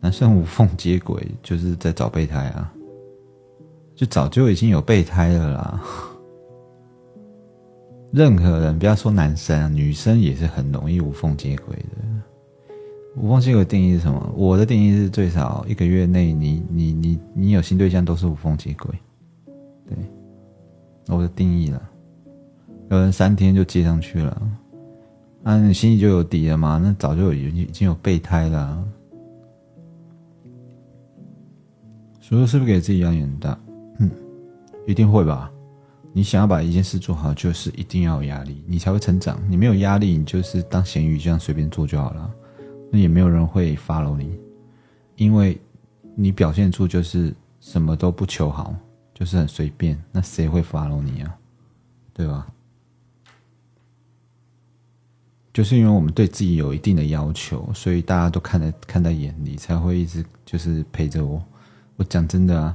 [0.00, 2.72] 男生无缝接轨就是在找备胎啊，
[3.94, 5.80] 就早就已经有备胎了啦。
[8.12, 12.04] 任何人，不要说男生，女生也是很容易无缝接轨的。
[13.16, 14.32] 无缝接轨定义是什么？
[14.36, 18.94] 我的定义是最少一个月内，你你你你有新对象都是无缝接轨。
[19.88, 19.96] 对，
[21.14, 21.82] 我的定义了。
[22.90, 24.42] 有人三天就接上去了，
[25.42, 26.80] 那你心里就有底了嘛？
[26.82, 28.84] 那早就有已经有备胎了。
[32.20, 33.58] 所以是不是给自己压力很大？
[33.98, 34.10] 嗯，
[34.86, 35.50] 一定会吧。
[36.16, 39.38] 你想要把一件事做好，就是一定要有压力，你才会成长。
[39.50, 42.34] 你没有压力，你就是当咸鱼这样随便做就好了，
[42.90, 44.34] 那也没有人会 follow 你，
[45.16, 45.60] 因为
[46.14, 48.74] 你表现出就是什么都不求好，
[49.12, 51.36] 就是很随便，那谁会 follow 你啊？
[52.14, 52.46] 对吧？
[55.52, 61.44] 就是因为我们对自己有一定的要求，所以大家都看在看在眼里，才会一直就是陪着我。
[61.96, 62.74] 我讲真的啊，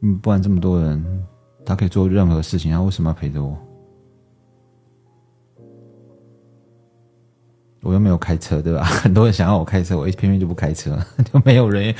[0.00, 1.24] 嗯，不然这么多人。
[1.70, 3.56] 他可以做任何事情，他为什么要陪着我？
[7.82, 8.82] 我又没有开车，对吧？
[9.02, 10.98] 很多人想要我开车，我一偏偏就不开车，
[11.32, 11.94] 就没有人。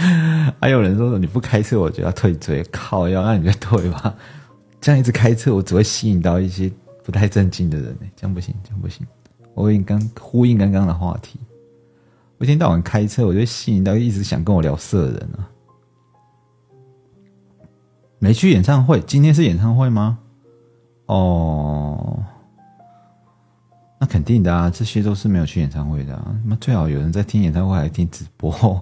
[0.60, 2.64] 还有人说你不开车，我就要退追。
[2.64, 4.12] 靠，要那你就退吧。
[4.80, 6.68] 这样一直开车，我只会吸引到一些
[7.04, 9.06] 不太正经的人这样不行，这样不行。
[9.54, 11.38] 我跟你刚呼应刚刚的话题，
[12.38, 15.48] 我一天到晚开车，我就吸引到一直想跟我聊色的人啊。
[18.22, 20.18] 没去演唱会，今天是演唱会吗？
[21.06, 22.22] 哦，
[23.98, 26.14] 那肯定的啊，这些都是没有去演唱会的。
[26.14, 28.52] 啊那最好有人在听演唱会，还听直播。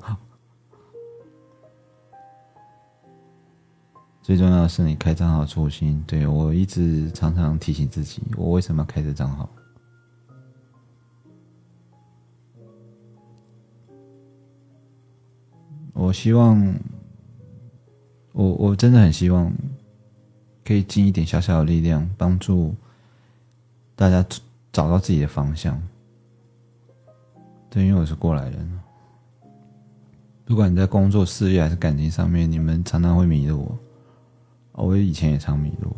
[4.20, 6.02] 最重要的是你开账号初心。
[6.04, 9.48] 对我一直常常提醒自己，我为什么要开这账号？
[15.92, 16.74] 我希望。
[18.38, 19.52] 我我真的很希望
[20.64, 22.72] 可以尽一点小小的力量，帮助
[23.96, 24.24] 大家
[24.70, 25.82] 找到自己的方向。
[27.68, 28.80] 对，因为我是过来人，
[30.44, 33.76] 不管你在工作、事业还是感情上面，你们常常会迷路。
[34.70, 35.96] 我以前也常迷路。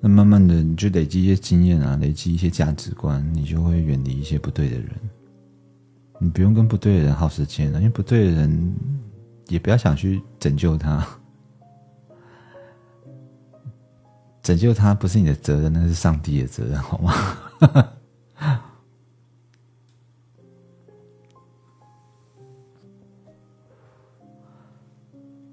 [0.00, 4.90] 那慢慢的，你就累积一些经验啊，累积一些价值观，你就会远离一些不对的人。
[6.18, 8.74] 你不用跟不对的人耗时间了，因为不对的人。
[9.48, 11.06] 也不要想去拯救他，
[14.42, 17.12] 拯救他不是你的责任，那是上帝的责任，好吗？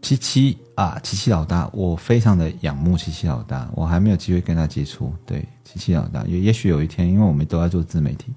[0.02, 5.14] 七七啊，七七老大，我非常的仰慕七七老大，我还没有机会跟他接触。
[5.26, 8.34] 对，七七老大，也也许有一天，因为我们都在做自媒体，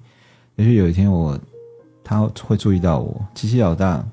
[0.54, 1.36] 也许有一天我
[2.04, 3.26] 他会注意到我。
[3.34, 4.06] 七七老大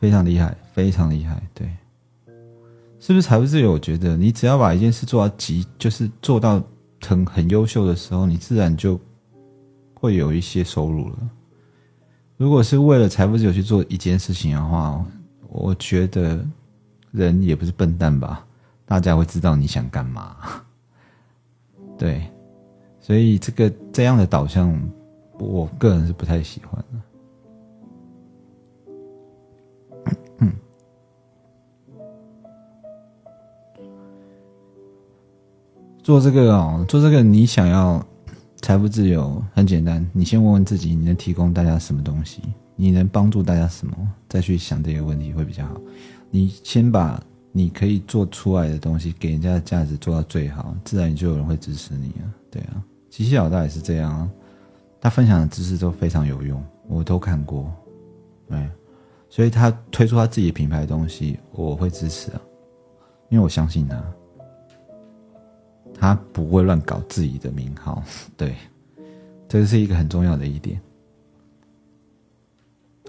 [0.00, 1.70] 非常厉害，非常厉害，对，
[2.98, 3.72] 是不是财富自由？
[3.72, 6.62] 我觉得你只要把一件事做到极，就是做到
[7.02, 8.98] 很很优秀的时候，你自然就
[9.92, 11.18] 会有一些收入了。
[12.38, 15.04] 如果是为了财富自由去做一件事情的话，
[15.48, 16.42] 我觉得
[17.10, 18.46] 人也不是笨蛋吧，
[18.86, 20.34] 大家会知道你想干嘛。
[21.98, 22.26] 对，
[22.98, 24.74] 所以这个这样的导向，
[25.38, 26.98] 我个人是不太喜欢的。
[36.10, 38.04] 做这个哦，做这个你想要
[38.62, 42.42] 财富自由，很简单，你先问问自己，你能提供大家什么东西？
[42.74, 43.94] 你能帮助大家什么？
[44.28, 45.80] 再去想这个问题会比较好。
[46.28, 52.26] 你先把你可以做出来的东西给人家的价值做到最好，自然就有人会支持你啊。
[52.50, 54.28] 对啊，奇奇老大也是这样啊。
[55.00, 57.72] 他分享的知识都非常有用，我都看过。
[58.48, 58.68] 对，
[59.28, 62.40] 所以他推出他自己品牌的东西，我会支持啊，
[63.28, 64.02] 因为我相信他，
[66.00, 68.02] 他不会乱搞自己的名号。
[68.38, 68.56] 对，
[69.46, 70.80] 这是一个很重要的一点。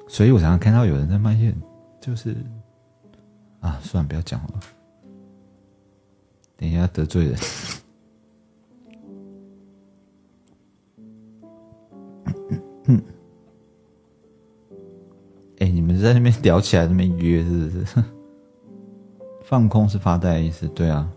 [0.09, 1.55] 所以我常常看到有人在卖线，
[2.01, 2.35] 就是
[3.61, 4.59] 啊，算了，不要讲了，
[6.57, 7.39] 等一下得罪人。
[15.59, 18.03] 哎，你们在那边聊起来，那边约是不是？
[19.45, 21.09] 放空是发呆的意思，对啊，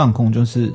[0.00, 0.72] 放空就是。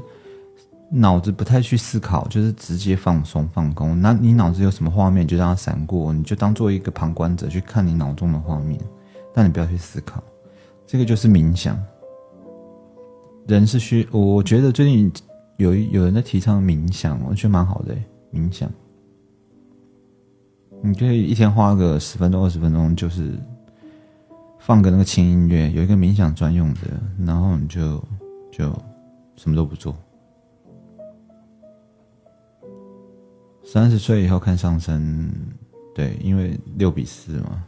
[0.92, 4.00] 脑子不太去思考，就是直接放松放空。
[4.00, 8.80] 那你脑子有什么画面，就让它闪过，你就当做一个旁观者去看你脑中的画面，
[9.34, 10.24] 但你不要去思考。
[10.86, 11.76] 这个就是冥想。
[13.48, 15.12] 人是需，我觉得最近
[15.58, 17.96] 有有人在提倡冥想，我觉得蛮好的。
[18.32, 18.70] 冥想，
[20.84, 23.34] 你可以一天花个十分钟、二十分钟，就是
[24.60, 26.82] 放个那个轻音乐，有一个冥想专用的，
[27.26, 28.02] 然后你就
[28.52, 28.72] 就
[29.36, 29.96] 什么都不做。
[33.64, 35.32] 三十岁以后看上升，
[35.94, 37.66] 对，因为六比四嘛。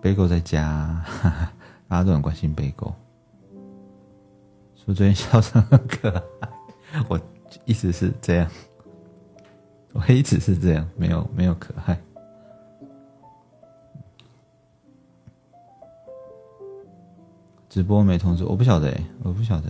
[0.00, 1.52] 贝狗在家，哈哈
[1.88, 2.94] 大家都很关心贝狗。
[4.74, 6.48] 说最近笑声很可爱，
[7.08, 7.20] 我
[7.64, 8.48] 一直是这样，
[9.92, 11.98] 我一直是这样，没有没有可爱。
[17.76, 19.68] 直播没通知，我不晓得，我不晓得。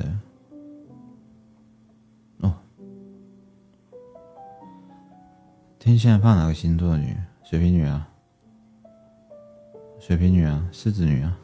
[5.80, 7.16] 天现在放哪个星座女？
[7.42, 8.08] 水瓶女啊，
[9.98, 11.36] 水瓶女啊，狮子女啊。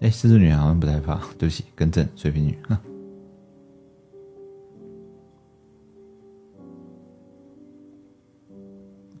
[0.00, 2.58] 哎，狮子女好像不太怕， 对不起，更正，水瓶女。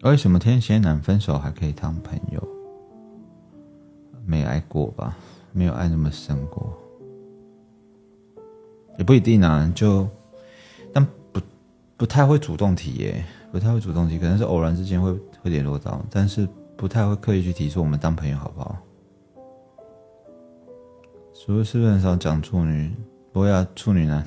[0.04, 2.42] 为什么天蝎男分手还可以当朋友？
[4.24, 5.18] 没爱过吧？
[5.56, 6.76] 没有爱那么深过，
[8.98, 9.72] 也不一定啊。
[9.74, 10.06] 就
[10.92, 11.40] 但不
[11.96, 13.24] 不太会主动提耶。
[13.52, 18.76] 不太会主动提，可能是偶然之间会会联络到，但是不太会刻意去提出我们当朋友好不好？
[21.32, 22.92] 是不是很少讲处女？
[23.32, 24.26] 不会啊，处女男。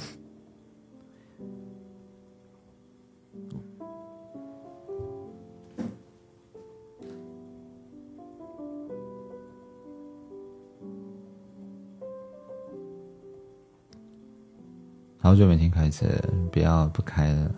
[15.19, 16.07] 好久没听开车，
[16.51, 17.51] 不要不开了。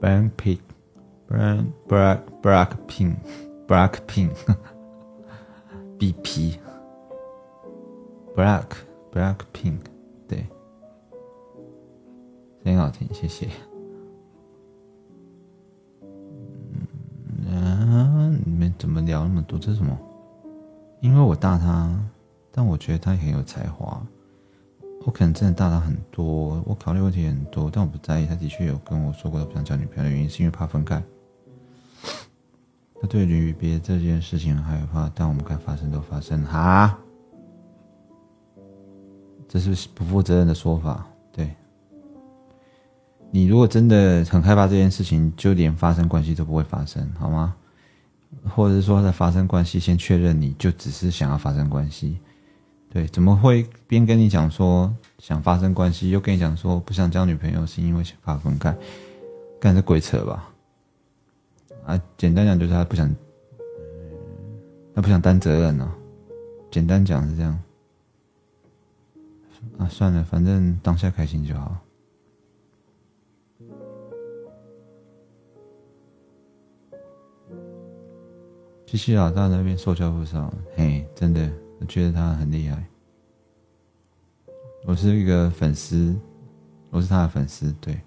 [0.00, 0.58] Black Pink,
[1.28, 3.14] Black Black Black Pink,
[3.68, 4.34] Black Pink,
[5.98, 6.58] BP,
[8.34, 8.66] Black
[9.12, 9.78] Black Pink，
[10.26, 10.44] 对，
[12.64, 13.48] 很好听，谢谢。
[17.46, 19.56] 嗯，你们怎么聊那么多？
[19.58, 19.96] 这是什么？
[21.00, 21.96] 因为我大他，
[22.50, 24.04] 但我觉得他很有才华。
[25.04, 28.26] 我可能真的大他很多，我考虑问题很多，但我不在意。
[28.26, 31.02] 他的确有跟我说过，他不想交女朋友的原因是因为怕分开。
[33.00, 36.96] 他对离别这件事情很害怕，但我们该发生都发生哈，
[39.48, 41.04] 这是不负责任的说法。
[41.32, 41.50] 对，
[43.32, 47.56] 你如果真的很害怕这件事情，就连发生关系都不会发生，好吗？
[48.48, 52.18] 或者是说在发生关系，先确认你就只是想要发生关系。
[52.92, 58.76] 对，怎么会边跟你讲说想发生关系，又跟你讲说不想交女朋友，是因为想怕分开？
[59.58, 60.52] 干这鬼扯吧！
[61.86, 63.10] 啊，简单讲就是他不想，
[64.94, 65.90] 他不想担责任呢。
[66.70, 67.58] 简单讲是这样。
[69.78, 71.74] 啊，算了，反正当下开心就好。
[78.86, 81.50] 西西老大那边受教不少，嘿，真的，
[81.82, 82.80] 我觉得他很厉害。
[84.84, 86.14] 我是一个粉丝，
[86.90, 87.98] 我是他的粉丝，对。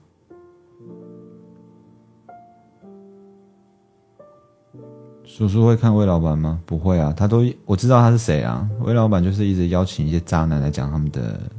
[5.25, 6.61] 叔叔会看魏老板吗？
[6.65, 8.65] 不会啊，他都我知道他是谁啊。
[8.79, 11.51] 魏老板就是一直邀请一些渣男来讲他们的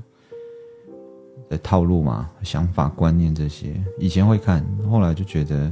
[1.51, 3.79] 的套路嘛、想法、观念这些。
[3.99, 5.71] 以前会看，后来就觉得。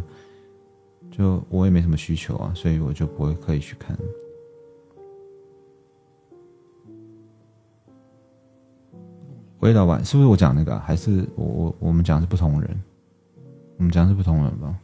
[1.10, 3.96] 就我也没什么需求啊，所以我就不会刻意去看。
[9.64, 10.78] 魏老板是不是我讲那个？
[10.80, 12.82] 还是我我我们讲是不同人？
[13.78, 14.78] 我们讲是不同人吧？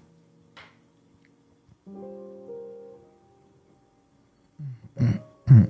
[4.97, 5.13] 嗯。
[5.49, 5.69] 嗯。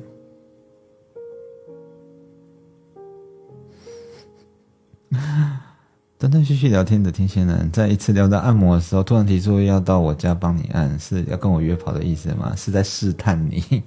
[6.16, 12.54] 断断续续聊天的天蝎男，在一次聊到按摩的时候，突然提出要到我家帮你按，是要跟我约跑的意思吗？
[12.54, 13.82] 是在试探你，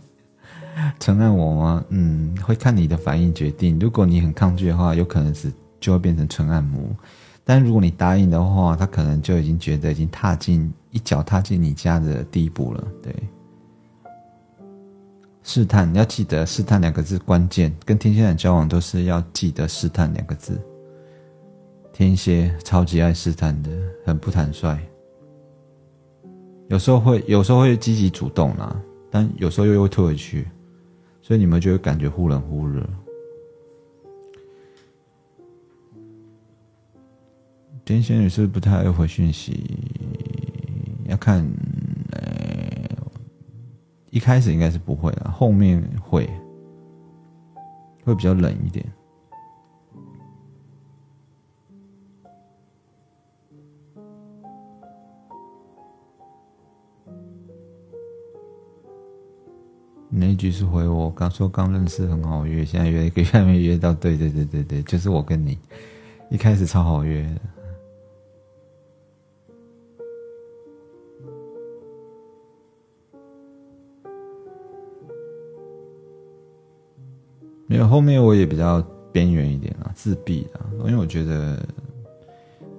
[0.99, 1.86] 承认我吗？
[1.89, 3.78] 嗯，会看你的反应决定。
[3.80, 6.82] 如果你很抗拒的话，有可能是就会变成纯按摩；
[7.43, 12.84] 但如果你答应的话，他可能就已经觉得已经踏进一脚踏进你家的第一步了。
[13.01, 13.13] 对，
[15.43, 20.59] 试探要记得试探两个字关键，跟天蝎男交往都是要记得试探两个字。
[21.91, 23.69] 天蝎超级爱试探的，
[24.03, 24.80] 很不坦率，
[26.69, 28.76] 有时候会有时候会积极主动啦，
[29.11, 30.47] 但有时候又会退回去，
[31.24, 32.86] 所以你们就会感觉忽冷忽热。
[37.86, 39.78] 天蝎女是不是不太爱回讯息，
[41.05, 41.39] 要看，
[42.11, 42.21] 呃，
[44.09, 46.30] 一开始应该是不会的，后面会，
[48.03, 48.86] 会比较冷一点。
[60.16, 63.91] 那一句是回我刚说刚认识很好约，现在约一个月没约到。
[63.95, 65.57] 对对对对对，就是我跟你
[66.30, 67.28] 一开始超好约，
[77.66, 78.80] 没有后面我也比较
[79.11, 81.59] 边缘一点啊，自闭啊，因为我觉得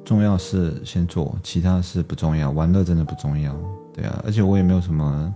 [0.05, 3.53] 重要事先做，其他事不重要，玩乐真的不重要。
[3.93, 5.35] 对啊，而且我也没有什么。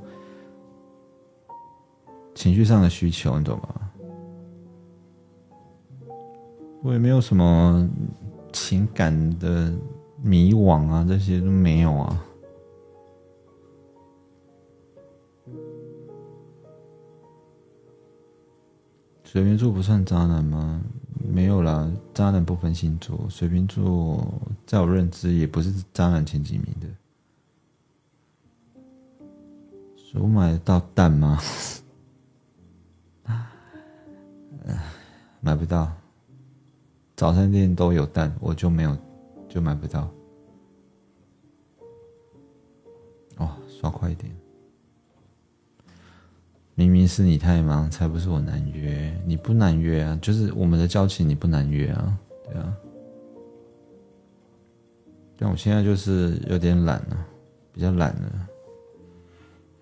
[2.38, 3.90] 情绪上的需求，你懂吗？
[6.84, 7.90] 我也没有什么
[8.52, 9.72] 情感的
[10.22, 12.24] 迷惘啊，这些都没有啊。
[19.24, 20.80] 水瓶座不算渣男吗？
[21.28, 24.24] 没有啦，渣男不分星座，水瓶座
[24.64, 26.86] 在我认知也不是渣男前几名的。
[30.20, 31.40] 我买到蛋吗？
[35.40, 35.92] 买不到，
[37.16, 38.96] 早餐店都有蛋，我就没有，
[39.48, 40.10] 就买不到。
[43.36, 44.34] 哦，刷快一点！
[46.74, 49.12] 明明是你太忙，才不是我难约。
[49.24, 52.76] 你不难约啊，就是我们的交情，你不难约啊，对啊。
[55.36, 57.26] 但我现在就是有点懒了，
[57.72, 58.48] 比较懒了。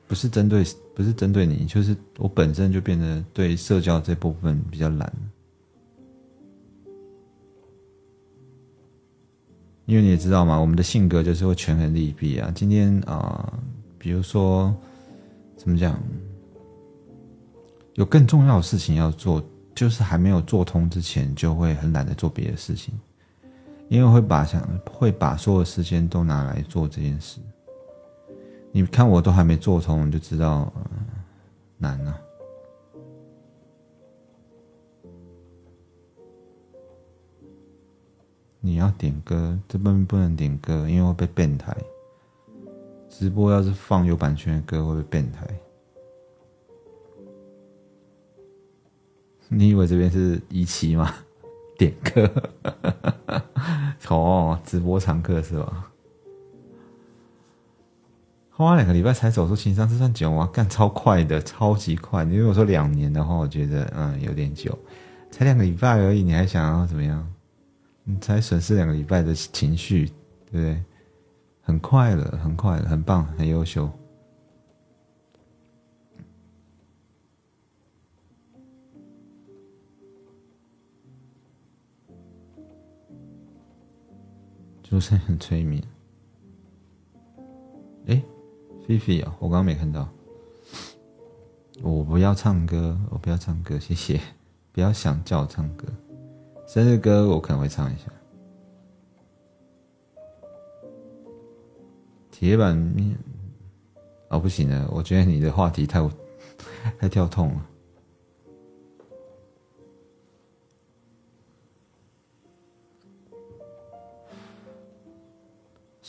[0.07, 0.63] 不是针对，
[0.97, 5.13] 不是针对你，就是我本身就变得对社交这部分比较懒。
[9.85, 12.51] 因为你也知道嘛，我们的性格就是会权衡利弊啊。
[12.55, 13.53] 今天啊，
[13.99, 14.75] 比如说
[15.55, 16.01] 怎么讲，
[17.97, 19.45] 有更重要的事情要做，
[19.75, 22.99] 就是还没有做通之前，就会很懒得做别的事情，
[23.91, 27.39] 因为会把想会把所有时间都拿来做这件事。
[28.77, 30.71] 你看我都还没做通，你就知道
[31.79, 32.21] 难了。
[38.61, 41.75] 你要点歌，这边不能点歌，因为会被变态。
[43.09, 45.47] 直播要是放有版权的歌，会被变态。
[49.49, 51.15] 你以为这边是一期吗？
[51.79, 52.31] 点歌，
[54.11, 55.91] 哦，直播常客是吧？
[58.65, 60.49] 花两个礼拜才走出情商，这算久吗？
[60.51, 62.25] 干超快的，超级快。
[62.25, 64.77] 你如果说两年的话，我觉得嗯有点久，
[65.31, 67.31] 才两个礼拜而已，你还想要怎么样？
[68.05, 70.07] 你才损失两个礼拜的情绪，
[70.51, 70.83] 对不对？
[71.61, 73.91] 很快了，很快了，很棒，很优秀。
[84.83, 85.83] 就是很催眠。
[88.07, 88.23] 哎，
[88.87, 90.09] 菲菲啊，我刚刚没看到。
[91.83, 94.21] 我不要唱歌，我不要唱歌，谢谢。
[94.73, 95.89] 不要想叫我唱歌，
[96.69, 98.05] 生日歌我可能会唱一下。
[102.31, 103.17] 铁板面，
[104.29, 106.01] 哦不行了，我觉得你的话题太
[107.01, 107.67] 太跳痛了。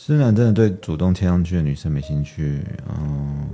[0.08, 2.64] 虽然真的对主动贴上去的女生没兴趣，
[2.98, 3.46] 嗯，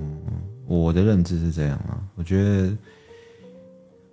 [0.69, 2.01] 我的认知是这样啊。
[2.15, 2.77] 我觉得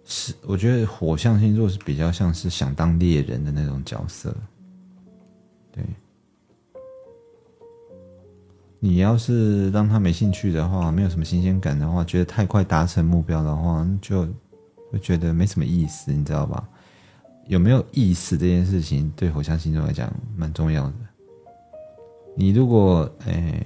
[0.06, 4.36] 是，我觉得火象星座是比较像是想当猎人的那种角色。
[5.72, 5.84] 对，
[8.80, 14.28] 你要是让他没兴趣的话，没有什么新鲜感的话，觉得太快达成目标的话，就
[14.89, 16.68] 会觉得没什么意思，你知道吧？
[17.46, 20.94] 有没有意思这件事情，对火象星座来讲蛮重要的。
[22.34, 23.64] 你如果诶，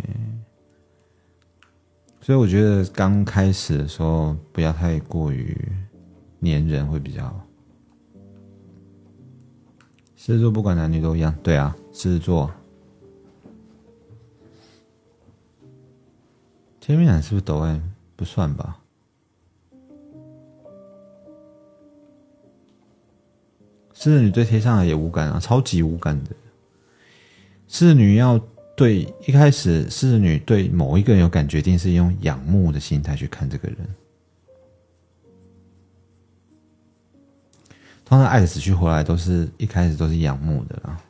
[2.20, 5.56] 所以我觉得刚开始的时候不要太过于
[6.40, 7.46] 黏人会比较好。
[10.16, 12.52] 狮子座不管男女都一样，对啊，狮子座。
[16.80, 17.80] 天命男是不是抖 爱
[18.16, 18.82] 不算吧。
[23.94, 26.32] 狮子女对贴上来也无感啊，超级无感的。
[27.68, 28.42] 侍女要。
[28.76, 33.78] 对，一开始狮子女对某一个人有感觉，一定是用仰慕的心态去看这个人。
[38.04, 41.02] 通常爱的死去活来，都是一开始都是仰慕的啦。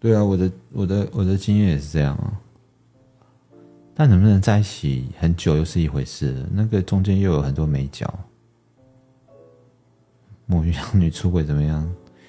[0.00, 2.40] 对啊，我的我的我的经验也是这样啊。
[3.94, 8.18] 但能不能在一起很久又是一回事，那个中间又有很多美角。
[10.50, 11.88] 母羊女出轨怎么样？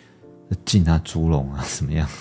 [0.63, 1.63] 进他猪笼啊？
[1.76, 2.07] 怎么样？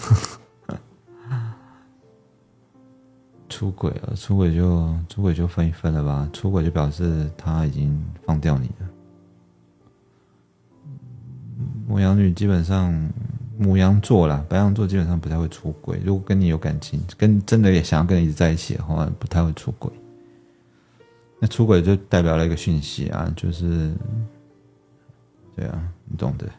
[3.51, 6.27] 出轨了，出轨就出轨就分一分了吧。
[6.33, 8.89] 出轨就表示他已经放掉你了。
[11.87, 12.91] 母羊女基本上，
[13.59, 16.01] 母羊座啦，白羊座基本上不太会出轨。
[16.03, 19.93] 如果跟你有感情，跟真的也想要跟你一直在一起的话，不太会出轨。
[21.41, 23.93] 那出轨就代表了一个讯息啊，就是。
[25.61, 26.51] 对啊，你懂的。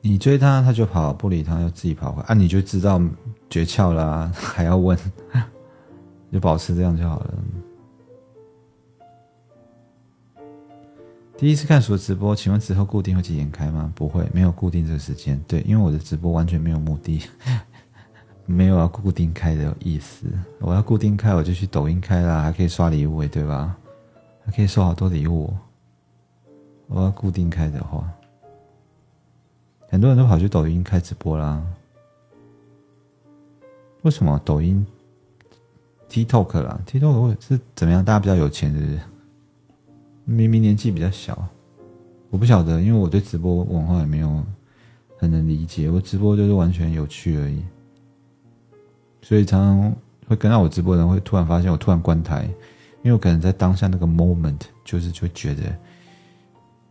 [0.00, 2.22] 你追他，他就跑，不理他，要自己跑回。
[2.22, 3.02] 啊，你就知道
[3.50, 4.96] 诀窍啦，还要问，
[6.30, 7.34] 就保持这样就好了。
[11.36, 13.92] 第一次看所直播，请问之后固定会几点开吗？
[13.96, 15.42] 不会，没有固定这个时间。
[15.48, 17.20] 对，因为我的直播完全没有目的。
[18.50, 20.26] 没有要固定开的意思，
[20.58, 23.76] 我要固定开我就去抖音开啦，还可以刷礼物诶对吧？
[24.42, 25.54] 还可以收好多礼物。
[26.86, 28.10] 我要固定开的话，
[29.90, 31.62] 很多人都跑去抖音开直播啦。
[34.00, 34.86] 为什么抖音
[36.08, 38.02] ？TikTok 啦，TikTok 是怎么样？
[38.02, 39.00] 大家比较有钱，是不是？
[40.24, 41.46] 明明年纪比较小，
[42.30, 44.42] 我不晓得，因为我对直播文化也没有
[45.18, 47.62] 很能理解，我直播就是完全有趣而已。
[49.28, 49.94] 所以常常
[50.26, 52.44] 会跟到我直播的人会突然发现我突然关台，
[53.02, 55.78] 因为我可能在当下那个 moment 就是就觉得，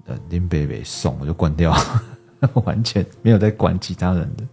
[0.06, 1.76] 呃，林北北送我就关掉，
[2.64, 4.48] 完全没有在管其他人的。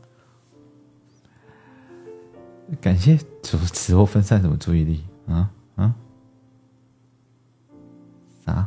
[2.80, 5.94] 感谢主持或分散什么注意力啊啊？
[8.46, 8.66] 啥？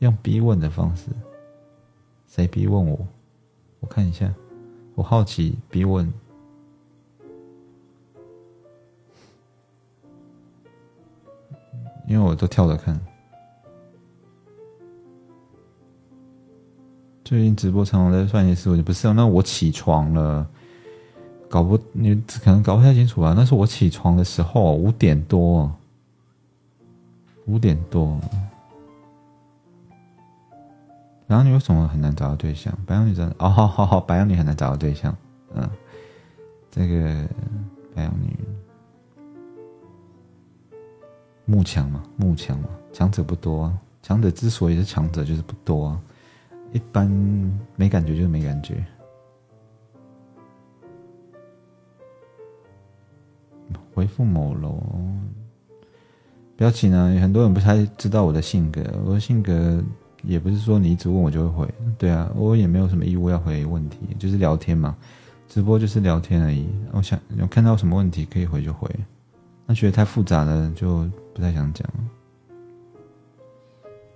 [0.00, 1.06] 用逼问的方式？
[2.28, 3.08] 谁逼问我？
[3.80, 4.30] 我看一下，
[4.94, 6.12] 我好奇逼问。
[12.06, 12.98] 因为我都跳着看，
[17.24, 20.46] 最近直播常常在算一些事，我就不是那我起床了，
[21.48, 23.32] 搞不你可能搞不太清楚吧？
[23.34, 25.72] 那是我起床的时候，五点多，
[27.46, 28.20] 五点多。
[31.26, 32.76] 白羊女为什么很难找到对象？
[32.84, 35.16] 白羊女真的哦，好好好，白羊女很难找到对象，
[35.54, 35.66] 嗯，
[36.70, 37.26] 这个
[37.94, 38.36] 白羊女。
[41.44, 43.72] 慕强嘛，慕强嘛，强者不多，
[44.02, 46.00] 强者之所以是强者，就是不多啊。
[46.72, 47.08] 一般
[47.76, 48.84] 没感觉就是没感觉。
[53.94, 54.82] 回复某楼，
[56.56, 57.08] 不要紧啊！
[57.20, 59.80] 很多人不太知道我的性格，我的性格
[60.24, 61.74] 也不是说你一直问我就会回。
[61.96, 64.96] 对啊，我也没有什么义务要回问题，就是聊天嘛，
[65.48, 66.66] 直播就是聊天而已。
[66.90, 68.90] 我想有看到什么问题可以回就回，
[69.64, 71.86] 那觉得太复杂了就不太想讲。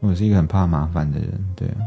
[0.01, 1.81] 我是一个很怕麻烦的人，对啊。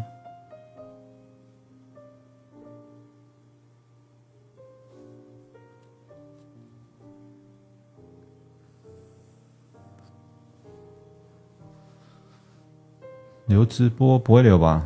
[13.46, 14.86] 留直播不会留吧？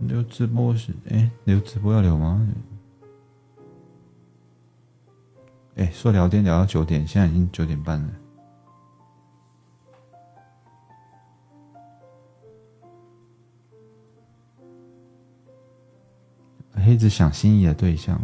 [0.00, 2.46] 留直播是哎，留直播要留吗？
[5.76, 8.12] 哎，说聊天聊到九点，现在已经九点半了。
[16.86, 18.20] 一直想心仪的对象，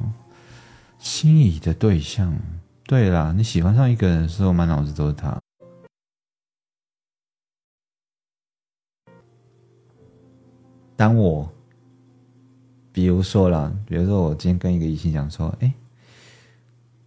[0.98, 2.36] 心仪的对象。
[2.84, 5.38] 对啦，你喜欢上一个人的时候，满脑子都是他。
[10.96, 11.48] 当我，
[12.90, 15.72] 比如说啦，比如说我今天跟一个异性讲说，哎，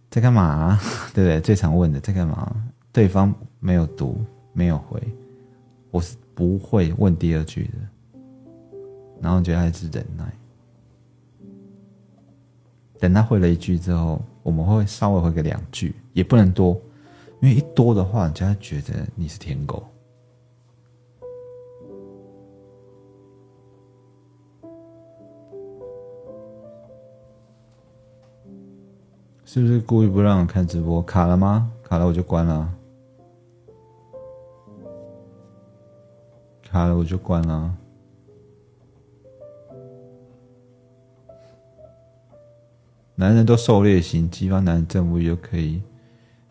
[0.08, 0.78] 在干嘛？
[1.12, 1.40] 对不对？
[1.40, 2.54] 最常问的在干嘛？
[2.92, 5.02] 对方没有读，没有回，
[5.90, 8.18] 我是不会问第二句的，
[9.20, 10.32] 然后觉得还是忍耐。
[13.02, 16.80] 等他回了一句之后，我们会稍微回个两句，也不能多，
[17.40, 19.82] 因为一多的话，人家觉得你是舔狗。
[29.44, 31.02] 是不是故意不让我看直播？
[31.02, 31.72] 卡了吗？
[31.82, 32.72] 卡了我就关了。
[36.62, 37.76] 卡了我就关了。
[43.22, 45.80] 男人都狩猎型，激发男人正物就可以。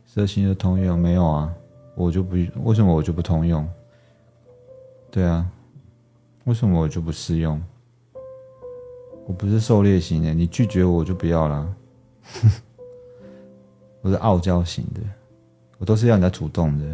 [0.05, 1.53] 色心就通用没有啊？
[1.95, 3.67] 我就不为什么我就不通用？
[5.11, 5.45] 对啊，
[6.45, 7.61] 为什么我就不适用？
[9.25, 11.75] 我不是狩猎型的，你拒绝我就不要了。
[13.99, 15.01] 我是傲娇型的，
[15.77, 16.85] 我都是要人家主动的，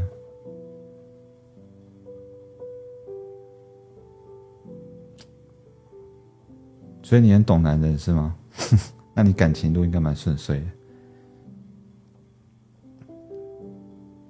[7.03, 8.36] 所以你很懂男人是吗？
[9.18, 10.68] 那你感情路应该蛮顺遂的，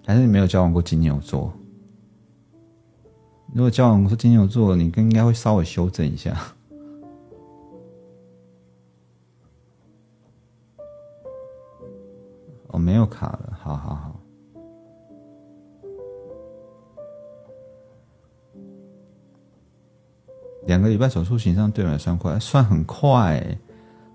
[0.05, 1.51] 还是你没有交往过金牛座？
[3.53, 6.37] 如果交往过金牛座，你更应该会稍微修正一下。
[12.67, 14.17] 我 没有卡了，好好好。
[20.65, 23.57] 两个礼拜手术形上对我来算快，算很快，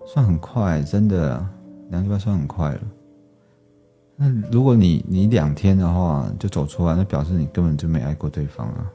[0.04, 1.44] 算很快，真的，
[1.90, 2.80] 两个礼拜算很快了。
[4.16, 8.90] 那如果你你两天的话就走出来，那表示你根本就没爱过对方啊。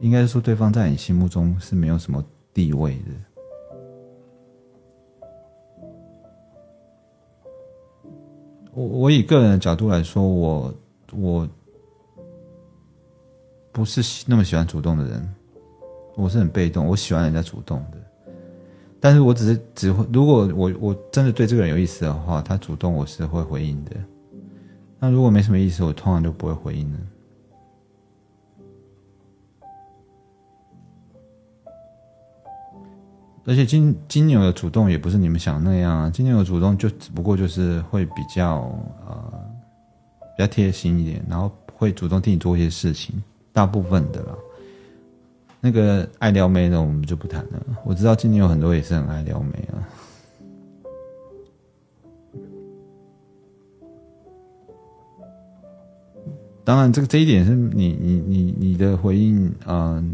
[0.00, 2.24] 应该是说对方在你心目中是没有什么
[2.54, 3.10] 地位的。
[8.72, 10.72] 我我以个人的角度来说，我
[11.12, 11.48] 我
[13.72, 15.34] 不是那么喜欢主动的人，
[16.14, 17.98] 我是很被动，我喜欢人家主动的。
[19.00, 23.92] 但是我只是只会，如果我我真的对这个人有意思的话，他主动我是会回应的。
[24.98, 26.98] 那如果没什么意思，我通常就不会回应了。
[33.46, 38.56] 而且金金牛的主动也不是你们想那样啊，金牛的主动就只不过就是会比较
[39.06, 39.32] 呃
[40.36, 43.22] 比较贴心一点，然后会主动替你做一些事情，
[43.52, 44.34] 大部分的啦。
[45.60, 49.78] 那个爱撩妹的我们就不谈了，我知道今年有很多也是很爱撩妹啊。
[56.64, 60.04] 当然，这个这一点是你你你你的回应啊。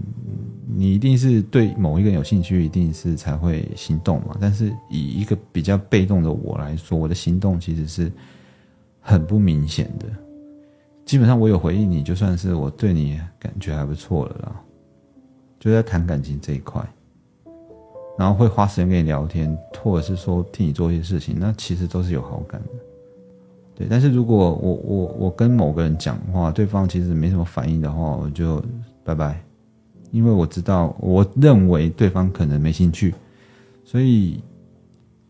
[0.76, 4.36] 你一定是对某一个人有兴趣，一定是才会行动嘛。
[4.40, 8.11] 但是以一个比较被动的我来说，我的行动其实是
[9.01, 10.07] 很不明显的。
[11.05, 14.61] 基本上我有回应你，就算是我对你感觉还不错了啦。
[15.64, 16.86] 就在谈感情这一块，
[18.18, 22.68] 然后会花时间跟你聊天，或者是说替你做一些事情，那其实都是有好感的。
[23.74, 28.62] 对，但是如果我我我跟某个人讲话，对方其实没什么反应的话，我就
[29.02, 29.42] 拜拜。
[30.10, 33.14] 因为我知道，我认为对方可能没兴趣，
[33.86, 34.42] 所以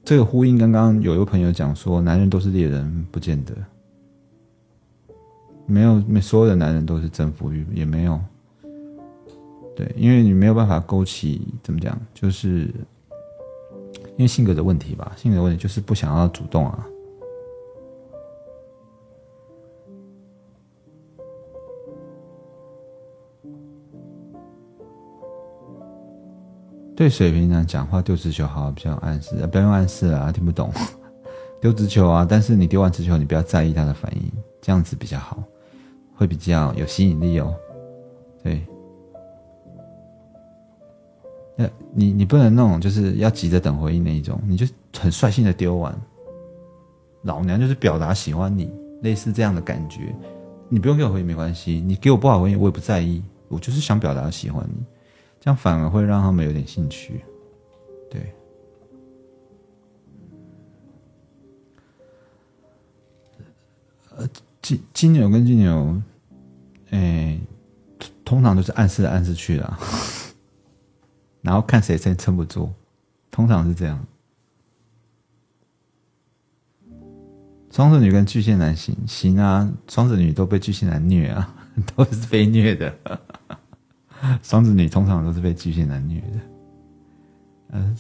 [0.05, 3.55] 这个呼应刚刚有一个朋友讲说，男人都是猎人，不见得，
[5.65, 8.21] 没有，没所有的男人都是征服欲，也没有，
[9.77, 12.73] 对，因为你没有办法勾起怎么讲，就是
[14.17, 16.87] 因为性格的问题吧，性格的问题就是不想要主动啊。
[26.97, 30.73] 对水瓶男讲话丢直球好，比较暗示，不要用暗示啊，听不懂。
[31.61, 34.31] 丢直球啊，但是你丢完直球，你不要在意他的反应，
[34.63, 35.43] 这样子比较好，
[36.15, 37.53] 会比较有吸引力哦。
[38.45, 38.65] 对。
[41.57, 44.67] 那你你不能那种就是要急着等回应那一种，你就
[44.99, 45.97] 很率性的丢完，
[47.23, 48.69] 老娘就是表达喜欢你，
[49.03, 50.15] 类似这样的感觉，
[50.69, 54.85] 你不用给我回应没关系，你给我不好回应我也不在意，我就是想表达喜欢你，
[55.41, 57.25] 这样反而会让他们有点兴趣，
[58.11, 58.35] 对。
[64.17, 64.29] 呃，
[64.63, 66.01] 金金牛跟金牛，
[66.91, 67.39] 哎，
[68.25, 69.79] 通常都是暗示暗示去的。
[71.45, 72.71] 然后看谁先撑不住，
[73.31, 74.03] 通常是这样。
[77.71, 81.55] 双子女跟巨蟹男行行啊，双子女都被巨蟹男虐啊，
[81.95, 82.97] 都是被虐的。
[84.43, 86.41] 双子女通常都是被巨蟹男虐的，
[87.73, 87.97] 嗯，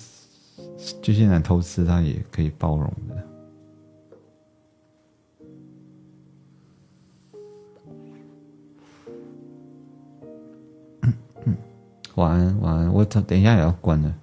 [1.02, 3.28] 巨蟹男偷吃他也可以包容的。
[12.16, 12.92] 晚安，晚安。
[12.92, 14.14] 我等等一下也要关了。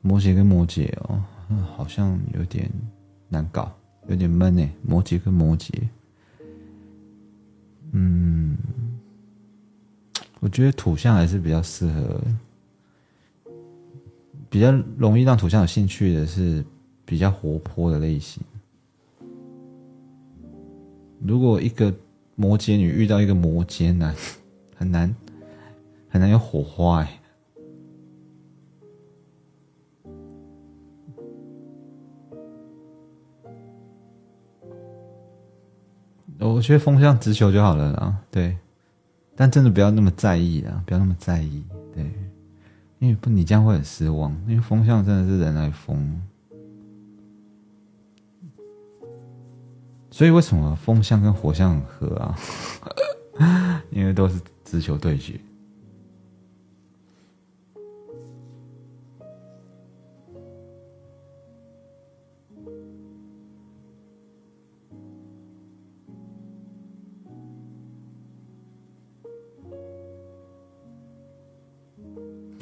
[0.00, 1.22] 摩羯跟摩羯哦，
[1.76, 2.70] 好像有点
[3.28, 3.72] 难搞，
[4.08, 4.68] 有点闷呢。
[4.82, 5.70] 摩羯跟摩羯，
[7.92, 8.56] 嗯，
[10.40, 12.20] 我觉得土象还是比较适合，
[14.48, 16.64] 比较容易让土象有兴趣的是
[17.04, 18.42] 比较活泼的类型。
[21.20, 21.94] 如果一个
[22.34, 24.14] 摩羯女遇到一个摩羯男，
[24.74, 25.14] 很难。
[26.12, 27.18] 很难有火花哎！
[36.38, 38.58] 我觉得风向直球就好了啦，对。
[39.34, 42.04] 但真的不要那么在意啊，不要那么在意，对。
[42.98, 44.30] 因为不，你这样会很失望。
[44.46, 46.20] 因为风向真的是人来疯，
[50.10, 52.36] 所以为什么风向跟火象很合啊？
[53.90, 55.40] 因为都是直球对决。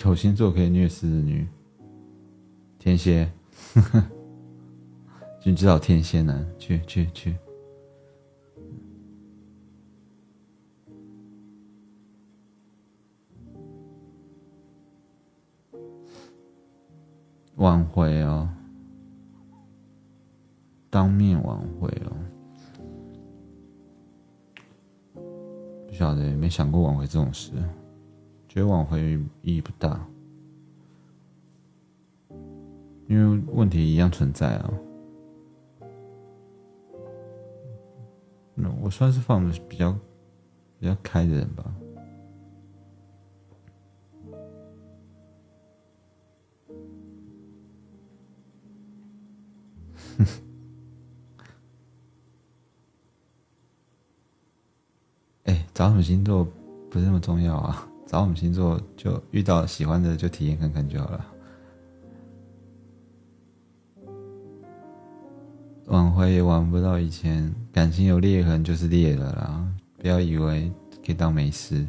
[0.09, 1.47] 有星座可以虐狮子女，
[2.81, 3.31] 天蝎，
[5.45, 7.37] 你知道天蝎男，去去去，
[17.55, 18.49] 挽回哦，
[20.91, 22.17] 当面挽回哦，
[25.87, 27.53] 不晓得，没想过挽回这种事。
[28.53, 29.01] 觉得挽回
[29.43, 30.05] 意义不大，
[33.07, 34.75] 因为问题一样存在啊。
[38.57, 39.97] 那我算是放的比较
[40.81, 41.73] 比较开的人吧。
[55.45, 56.45] 哎，找什么星座
[56.91, 57.87] 不是那么重要啊。
[58.11, 61.25] 找我们星座，就遇到喜欢的就体验看看就好了。
[65.87, 69.65] 挽回也挽不到以前，感情有裂痕就是裂了啦。
[69.97, 70.73] 不要以为
[71.07, 71.87] 可以当没事，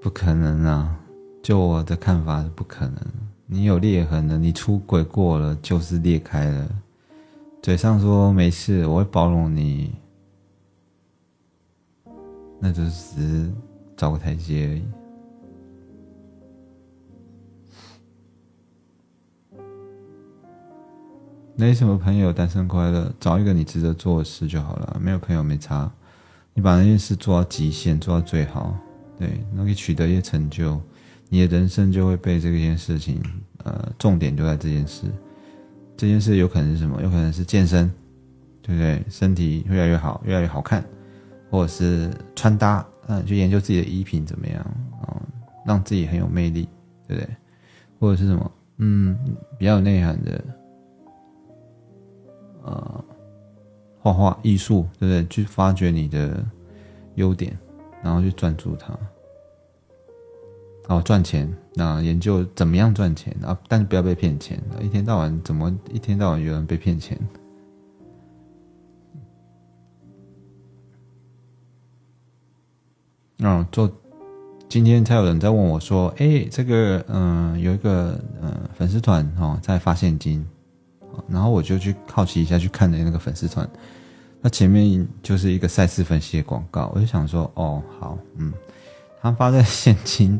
[0.00, 0.98] 不可能啊！
[1.42, 2.96] 就我的看法是不可能。
[3.44, 6.66] 你有裂痕了，你出轨过了，就是裂开了。
[7.60, 9.94] 嘴上说没事，我会包容你，
[12.58, 13.52] 那就只是
[13.94, 14.82] 找个台阶而已。
[21.54, 24.98] 没什么朋友，单身快乐，找一个你值得做的事就好了。
[25.00, 25.90] 没有朋友没差，
[26.54, 28.74] 你把那件事做到极限，做到最好，
[29.18, 30.80] 对，可以取得一些成就，
[31.28, 33.22] 你的人生就会被这件事情，
[33.64, 35.04] 呃，重点就在这件事。
[35.94, 37.00] 这件事有可能是什么？
[37.02, 37.88] 有可能是健身，
[38.62, 39.04] 对不对？
[39.10, 40.82] 身体越来越好，越来越好看，
[41.50, 44.58] 或者是穿搭，嗯，去研究自己的衣品怎么样
[45.02, 45.20] 啊，
[45.66, 46.66] 让自己很有魅力，
[47.06, 47.36] 对不对？
[48.00, 48.50] 或者是什么？
[48.78, 49.16] 嗯，
[49.58, 50.42] 比较有内涵的。
[52.64, 53.04] 呃，
[54.00, 55.26] 画画艺术，对不对？
[55.26, 56.44] 去发掘你的
[57.14, 57.58] 优点，
[58.02, 58.98] 然后去专注它。
[60.88, 63.56] 哦，赚钱，那研究怎么样赚钱啊？
[63.68, 67.18] 但是不要被骗钱，一天到晚怎么一天到晚有人被骗钱？
[73.38, 73.90] 嗯，做
[74.68, 80.44] 今天才有人在问我说：“哎，这个嗯，有一个嗯粉丝团哦，在发现金。”
[81.28, 83.68] 然后我就去好奇一下，去看了那个粉丝团，
[84.40, 88.52] 那前面就是一个赛事分析的广告，我就想说：“哦，好，嗯，
[89.20, 90.38] 他发在现金。”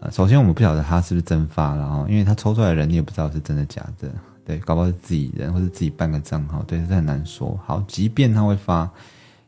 [0.00, 4.10] 呃，首先我们不晓得他是不是真发，然后因为他抽出来的人你也不知道是真的假的，
[4.44, 7.58] 对，搞不好是自己人或者自己办个账号，对，这很难说。
[7.64, 8.90] 好，即便他会发。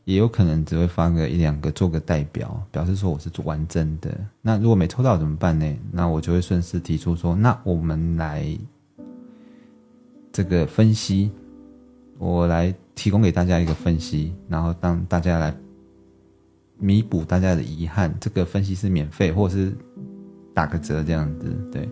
[0.07, 4.17] 也有可能只会发个一两个做个代表，表示说我是完整的。
[4.41, 5.77] 那如果没抽到怎么办呢？
[5.91, 8.57] 那我就会顺势提出说，那我们来
[10.37, 11.31] 这个分析，
[12.19, 15.57] 我来提供给大家一个分析，然后让大家来
[16.79, 18.15] 弥补大家的遗憾。
[18.21, 19.73] 这个分析是免费，或者是
[20.53, 21.57] 打个折这样子。
[21.73, 21.89] 对，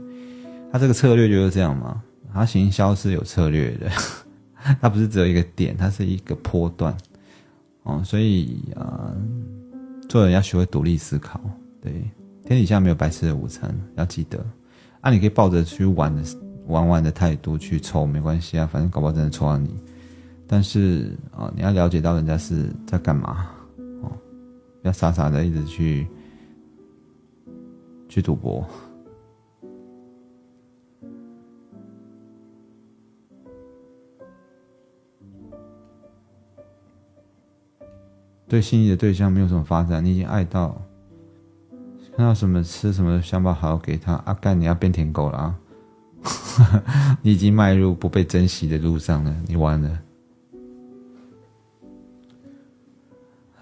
[0.70, 2.03] 他这个策略就是这样嘛。
[2.34, 3.88] 他行销是有策略的，
[4.78, 6.95] 它不是只有一个点，它是一个波段。
[7.84, 9.11] 哦，所以啊，
[10.07, 11.40] 做人要学会独立思考。
[11.80, 11.92] 对，
[12.45, 14.45] 天底下没有白吃的午餐，要记得。
[15.01, 16.22] 啊，你可以抱着去玩的
[16.67, 19.79] 玩玩的态度去抽，没关系啊，反正搞不好真的抽到你。
[20.47, 23.51] 但是啊，你要了解到人家是在干嘛
[24.03, 24.12] 哦，
[24.83, 26.07] 不要傻傻的一直去
[28.09, 28.65] 去赌博。
[38.47, 40.81] 对心仪的对象没有什么发展，你已经爱到
[42.17, 44.15] 看到什么吃什么，想把好给他。
[44.27, 45.59] 阿干，你要变舔狗了啊！
[47.22, 50.01] 你已经迈入不被珍惜的路上了，你完了。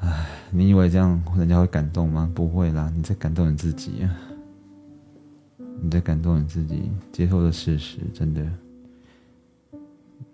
[0.00, 2.30] 唉，你以为这样人家会感动吗？
[2.34, 4.10] 不会啦，你在感动你自己啊！
[5.80, 8.44] 你在感动你自己，接受的事实，真的，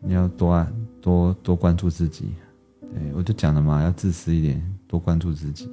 [0.00, 0.66] 你要多爱，
[1.00, 2.34] 多多关注自己。
[2.80, 5.70] 对，我就讲了嘛，要自私一点，多关注自己。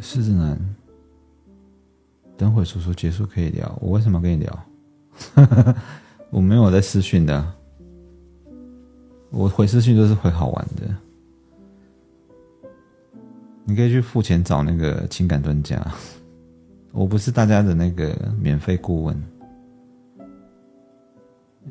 [0.00, 0.58] 狮子男，
[2.36, 3.78] 等会叔叔结束可以聊。
[3.80, 4.66] 我为什么要跟你聊？
[6.30, 7.52] 我没有在私讯的，
[9.30, 10.94] 我回私讯都是回好玩的。
[13.64, 15.80] 你可以去付钱找那个情感专家。
[16.92, 19.22] 我不是大家的那个免费顾问，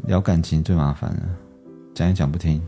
[0.03, 1.35] 聊感情最麻烦了，
[1.93, 2.61] 讲也讲不听。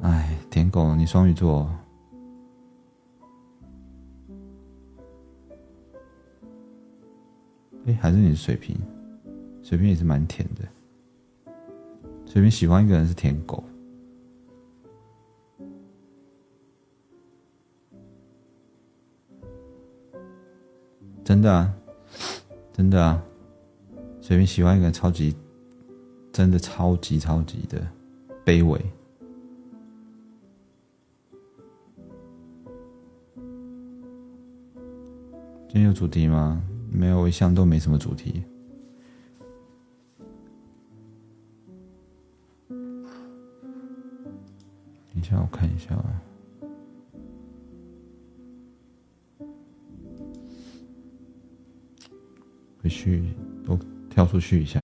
[0.00, 1.68] 哎，舔狗，你双鱼座，
[7.84, 8.76] 哎，还是你是水瓶？
[9.62, 11.52] 水瓶也是蛮甜的，
[12.26, 13.62] 水瓶喜欢一个人是舔狗。
[21.24, 21.74] 真的啊，
[22.72, 23.22] 真的啊，
[24.20, 25.36] 水瓶喜欢一个人超级，
[26.32, 27.86] 真的超级超级的
[28.46, 28.80] 卑微。
[35.70, 36.64] 今天有主题吗？
[36.90, 38.42] 没有，我一向都没什么主题。
[45.10, 46.22] 等一下，我看一下啊。
[52.82, 53.34] 回去
[53.66, 54.80] 都跳出去一下，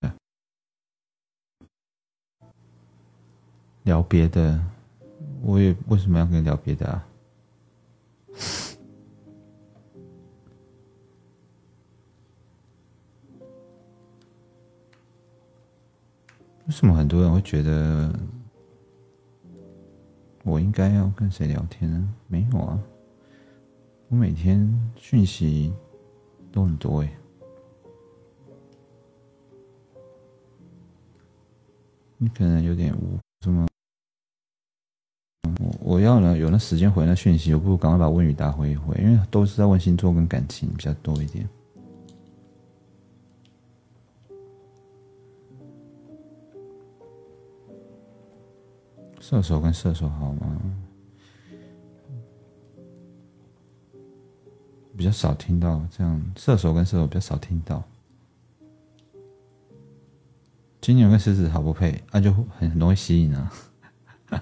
[3.85, 4.63] 聊别的。
[5.41, 7.07] 我也为什么要跟你聊别的啊？
[16.67, 18.11] 为什么很多人会觉得
[20.45, 22.15] 我应该要跟谁聊天呢？
[22.27, 22.79] 没有啊，
[24.09, 25.73] 我每天讯息
[26.51, 27.13] 都很多哎。
[32.17, 33.67] 你可能有点无什么，
[35.61, 41.47] 我我要呢有那时间回那讯息，我不如赶快把问语答回一回，因为都是在问星座跟感情比较多一点。
[49.35, 50.61] 射手跟射手好吗？
[54.97, 57.83] 比较少听到这样，射手跟射手比较少听到。
[60.81, 63.53] 金牛跟狮子好不配，那就很容易吸引啊！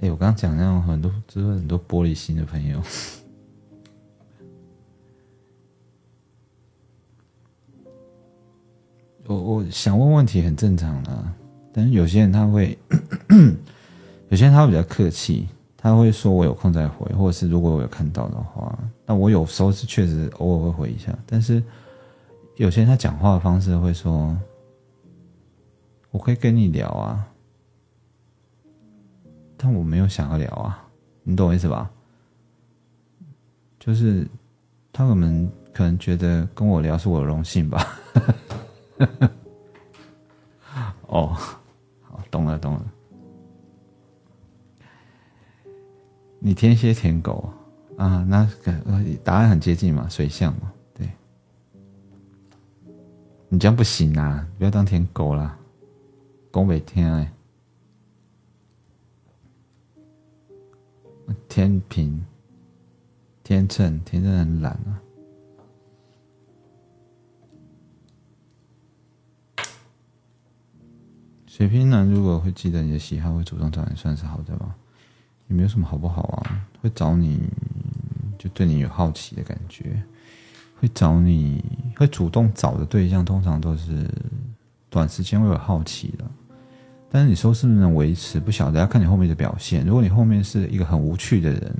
[0.00, 2.82] 哎，我刚刚讲那种很多，就是很多玻璃心的朋友，
[9.28, 11.34] 我我想问问题很正常啊，
[11.72, 12.78] 但是有些人他会，
[14.30, 21.62] 有些人他会比较客气，他会说我有空再回，或者是如果我有看到的话，那我有时候是确实偶尔会回一下，但是
[22.56, 24.36] 有些人他讲话的方式会说，
[26.10, 27.26] 我可以跟你聊啊，
[29.56, 30.86] 但我没有想要聊啊，
[31.24, 31.90] 你懂我意思吧？
[33.80, 34.26] 就是
[34.92, 37.84] 他们可能觉得跟我聊是我的荣幸吧。
[41.06, 41.36] 哦，
[42.02, 42.92] 好，懂了，懂了。
[46.38, 47.48] 你天蝎舔狗
[47.96, 48.24] 啊？
[48.28, 48.72] 那个
[49.24, 51.10] 答案很接近嘛，水象嘛，对。
[53.48, 54.46] 你这样不行啊！
[54.58, 55.58] 不要当舔狗啦，
[56.50, 57.32] 狗每天哎。
[61.48, 62.22] 天平，
[63.42, 65.00] 天秤，天秤很懒啊。
[71.56, 74.74] 水瓶男如果会记得你的喜好，会主动找你，算是好的吧？
[75.48, 76.68] 也没有什么好不好啊？
[76.82, 77.48] 会找你
[78.36, 80.02] 就对你有好奇的感觉，
[80.78, 81.64] 会找你
[81.96, 84.06] 会主动找的对象，通常都是
[84.90, 86.26] 短时间会有好奇的。
[87.10, 89.82] 但是你说是不是能维持，不晓得要看你后面的表现。
[89.86, 91.76] 如果你后面是一个很无趣的人，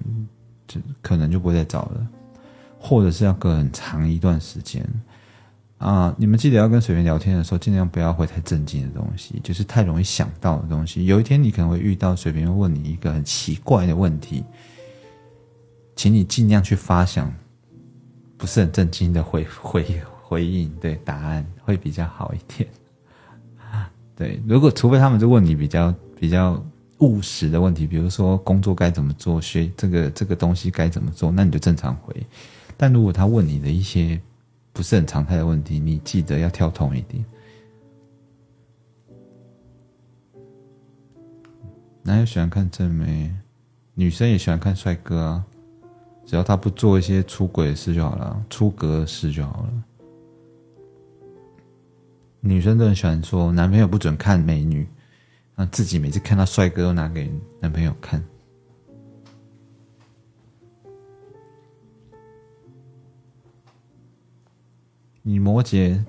[0.66, 2.08] 就可能就不会再找了，
[2.80, 4.82] 或者是要隔很长一段时间。
[5.78, 11.04] 啊，你们记得要跟水瓶聊天的时候，尽量不要回太正经的东西，就是太容易想到的东西。
[11.04, 14.42] 有一天你可能会遇到水瓶问你一个很奇怪的问题，
[15.94, 17.32] 请你尽量去发想
[18.38, 19.84] 不是很正经的回 回
[20.22, 22.68] 回应，对答案会比较好一点。
[24.16, 26.64] 对，如果除非他们就问你比较比较
[27.00, 32.16] 务实的问题，比如说工作该怎么做，学这个这个东西该怎么做，那你就正常回。
[32.78, 34.18] 但如果他问你的一些，
[34.76, 37.24] 不是很常态的问题，你记得要跳通一点。
[42.02, 43.34] 男友喜欢看正妹，
[43.94, 45.44] 女生也喜欢看帅哥啊，
[46.26, 49.72] 只要他不做一些出轨的事就好了，出格的事就好了。
[52.40, 54.86] 女生都很喜欢说男朋友不准看美女，
[55.54, 58.22] 让自己每次看到帅哥都拿给男朋友看。
[65.28, 66.00] 你摩羯，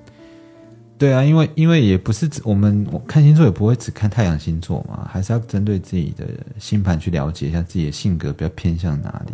[0.95, 6.28] 对啊，因为因为也不是我们看星座也不会只看太阳星座嘛，还是要针对自己的
[6.59, 9.34] 星盘去了解一下自己的性格比较偏向哪里。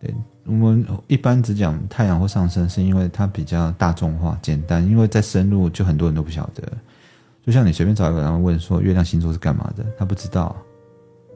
[0.00, 0.14] 对
[0.46, 6.62] 我们一般只讲太阳或上升，是因为它比较大众化、简单，因为再深入就很多人都不晓得。
[7.44, 10.56] 就像你随便找一个人问说月亮星座是干嘛的，他不知道，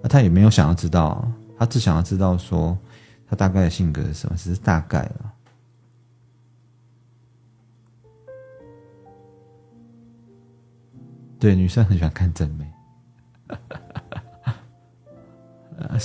[0.03, 2.77] 那他也没有想要知道，他只想要知道说
[3.29, 5.33] 他大概的性格是什么，只是大概了。
[11.39, 12.67] 对，女生很喜欢看正妹。
[15.77, 15.99] 呃，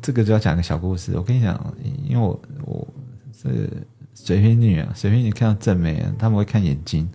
[0.00, 1.16] 这个就要讲个小故事。
[1.16, 1.74] 我跟你讲，
[2.04, 2.86] 因为我我
[3.32, 3.68] 是
[4.14, 7.08] 水瓶女啊，水瓶女看到正妹，他们会看眼睛，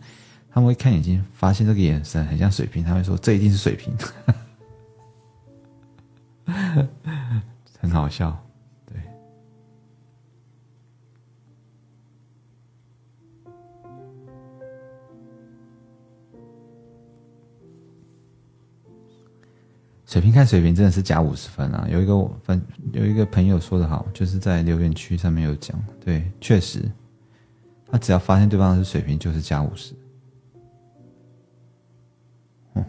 [0.51, 3.96] 他们会看眼睛，发现这个眼神很像水瓶，他会说这一定是水瓶，
[7.79, 8.37] 很好笑。
[20.12, 21.88] 水平看水平真的是加五十分啊！
[21.89, 22.62] 有一个分
[22.92, 26.83] 有一个朋友说的好，就是在留言区上面有讲，对，确实，
[27.89, 29.93] 他只要发现对方是水平，就是加五十。
[32.74, 32.83] 嗯，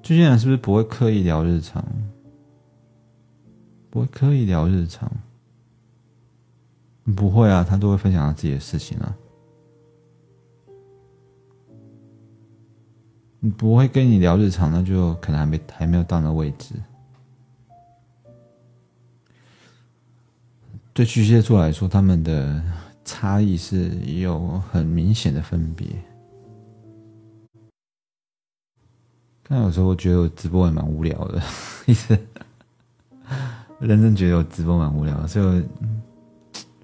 [0.00, 1.84] 巨蟹男是不是不会刻意聊日常？
[3.90, 5.10] 不会刻意聊日常？
[7.16, 9.16] 不会啊，他都会分享他自己的事情啊。
[13.48, 16.74] 不会跟你聊日常，那就可能还没还没有到那位置。
[20.92, 22.62] 对巨蟹座来说，他们的
[23.04, 23.88] 差异是
[24.18, 25.86] 有很明显的分别。
[29.42, 31.42] 但有时候我觉得我直播也蛮无聊的，
[31.86, 32.18] 一直
[33.78, 35.62] 认真觉得我直播蛮无聊，所以我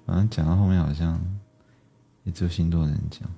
[0.05, 1.21] 反正讲到后面好像
[2.23, 3.29] 也只有星座人讲。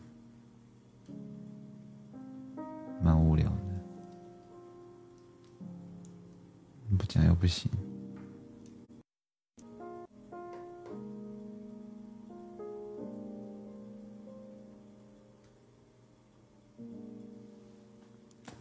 [3.01, 3.63] 蛮无聊的，
[6.97, 7.71] 不讲又不行。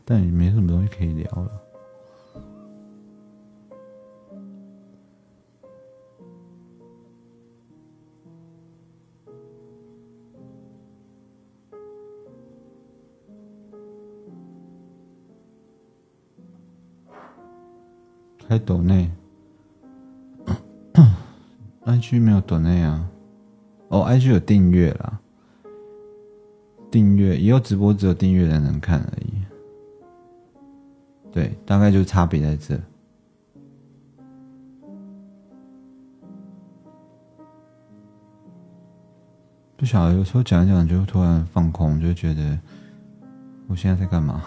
[0.05, 1.68] 但也没什么东西可以聊了。
[18.69, 19.11] 抖内，
[21.86, 23.09] IG 没有抖内啊。
[23.89, 25.19] 哦，IG 有订阅啦，
[26.90, 29.32] 订阅以后直播只有订阅的能看而已。
[31.32, 32.78] 对，大概就差别在这。
[39.78, 42.59] 不晓得，有时候讲一讲就突然放空，就觉得
[43.66, 44.45] 我现在在干嘛？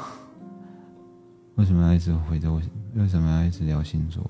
[1.61, 2.59] 为什么要一直回着我？
[2.95, 4.27] 为什么要一直聊星座？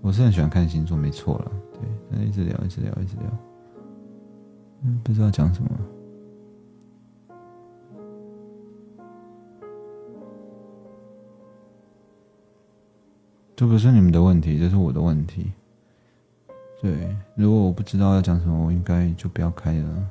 [0.00, 1.50] 我是很喜欢看星座，没错了。
[1.72, 3.24] 对，但一直聊，一直聊，一直聊，
[4.82, 5.70] 嗯，不知道讲什么。
[13.56, 15.50] 这不是你们的问题，这是我的问题。
[16.80, 20.10] 对，如果我不知道要讲什么，我应该就不要开了。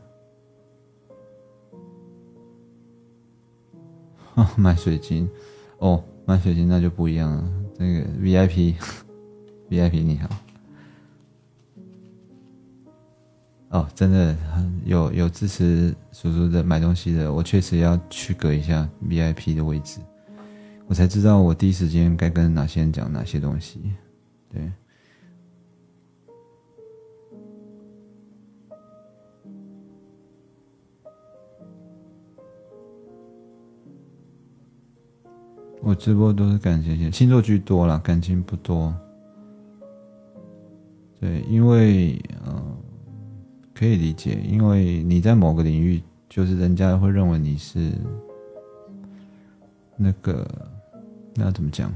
[4.57, 5.29] 买水晶，
[5.77, 7.43] 哦，买水晶那就不一样了。
[7.77, 10.29] 这个 VIP，VIP 你好。
[13.69, 14.35] 哦，真的
[14.85, 19.99] 有有支持叔叔的买东西的，我确实要区隔一下 VIP 的位置，
[20.87, 23.93] 我才知道我第一时间该跟哪些人讲哪些东西。
[24.51, 24.71] 对。
[35.85, 38.93] 我直播都是感情线，星座居多啦，感情不多。
[41.19, 42.63] 对，因为呃，
[43.73, 47.91] 可以理解，因为你在某个领域，就是人家会认为你是
[49.97, 50.47] 那个，
[51.35, 51.93] 那怎么讲？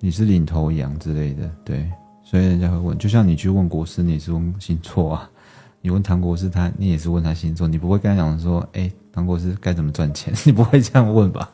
[0.00, 1.88] 你是领头羊之类的，对，
[2.24, 2.98] 所以人家会问。
[2.98, 5.30] 就像你去问国师，你是问星座啊；
[5.80, 10.34] 你问唐国师，他你也是问他星座，你不会跟他讲说，哎，唐国师该怎么赚钱？
[10.44, 11.48] 你不会这样问吧？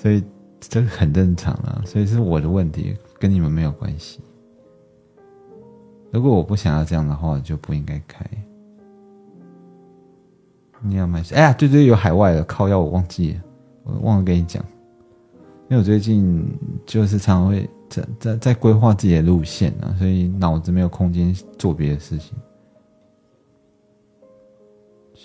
[0.00, 0.22] 所以
[0.60, 4.20] 这很正常啊，所以是我的问题，跟你们没有关系。
[6.12, 8.24] 如果我不想要这样的话，就不应该开。
[10.80, 11.20] 你要买？
[11.34, 13.40] 哎呀，对对，有海外的靠药，我忘记了，
[13.82, 14.64] 我忘了跟你讲。
[15.68, 16.48] 因为我最近
[16.86, 22.38] 就是常会在在在规划自己的路线啊，所以脑子没有空间做别的事情。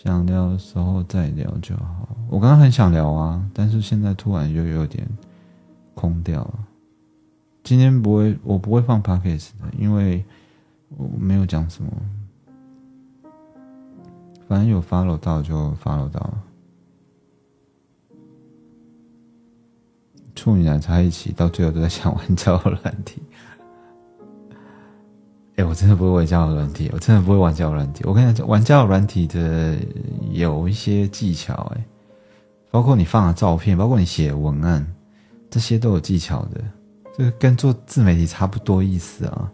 [0.03, 2.09] 想聊的时候再聊就好。
[2.30, 5.07] 我刚刚很想聊啊，但是现在突然又有点
[5.95, 6.59] 空掉了。
[7.63, 10.21] 今天不会，我不会放 p o c k e t 的，因为
[10.97, 11.89] 我没有讲什么。
[14.45, 16.38] 反正有 follow 到就 follow 到。
[20.35, 23.23] 处女男在一起，到最后都在想玩交友软体。
[25.55, 28.03] 哎，我真的不会玩交友软体，我真的不会玩交友软体。
[28.05, 29.77] 我跟你讲，玩交友软体的
[30.31, 31.85] 有一些技巧，哎，
[32.71, 34.85] 包括你放的照片，包括你写文案，
[35.51, 36.61] 这些都有技巧的。
[37.15, 39.51] 这跟做自媒体差不多意思啊。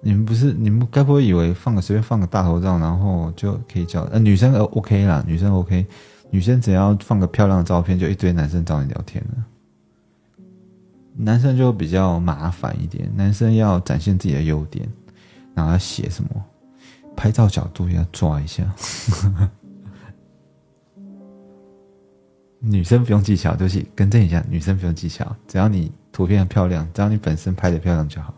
[0.00, 5.86] 你们不是，你们该不会以为放个随便放个大头照，然后就可以叫呃女生 OK 啦，女生 OK，
[6.30, 9.44] 女生只要放个漂亮的照片，就一堆男生找你聊天了。
[11.14, 14.88] 男生就比较麻烦一点，男生要展现自己的优点，
[15.54, 16.30] 然后要写什么，
[17.14, 18.64] 拍照角度要抓一下。
[22.64, 28.32] 女生不用技巧，就是更正一下，女生不用技巧，只要你图片漂亮，只要你本身拍的漂亮就好。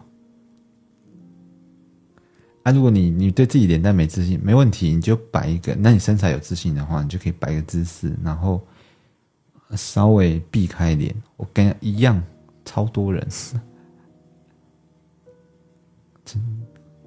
[2.65, 5.75] 啊，如果你你对自己脸蛋没自信，没问题，你就摆一个。
[5.75, 8.67] 那你身材有自信的话，你就可以摆一个姿势，然后
[9.77, 11.15] 稍微避开脸。
[11.37, 12.23] 我跟一样。
[12.65, 13.27] 超多人，
[16.25, 16.43] 真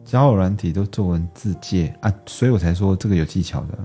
[0.06, 3.78] 交友软体都做文字界啊，所以我才说这个有技巧的。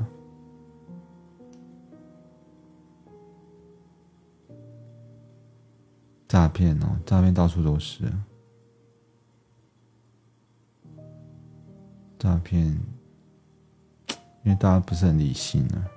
[6.29, 8.11] 诈骗哦，诈骗到处都是，
[12.19, 12.67] 诈骗，
[14.43, 15.92] 因为大家不是很理性啊。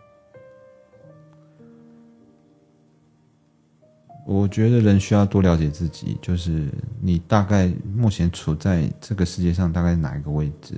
[4.25, 6.67] 我觉得人需要多了解自己，就是
[6.99, 10.75] 你大概目前处在这个世界上大概哪一个位置。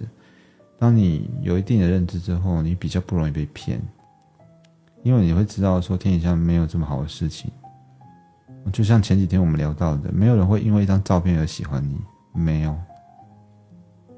[0.77, 3.81] 当你有一定的认知之后，你比较不容易被骗，
[5.01, 7.49] 因为你会知道说天底下没有这么好的事情。
[8.73, 11.97] 就像前几天我们聊到的，没有人会因为一张照片而喜欢你，
[12.33, 12.75] 没有，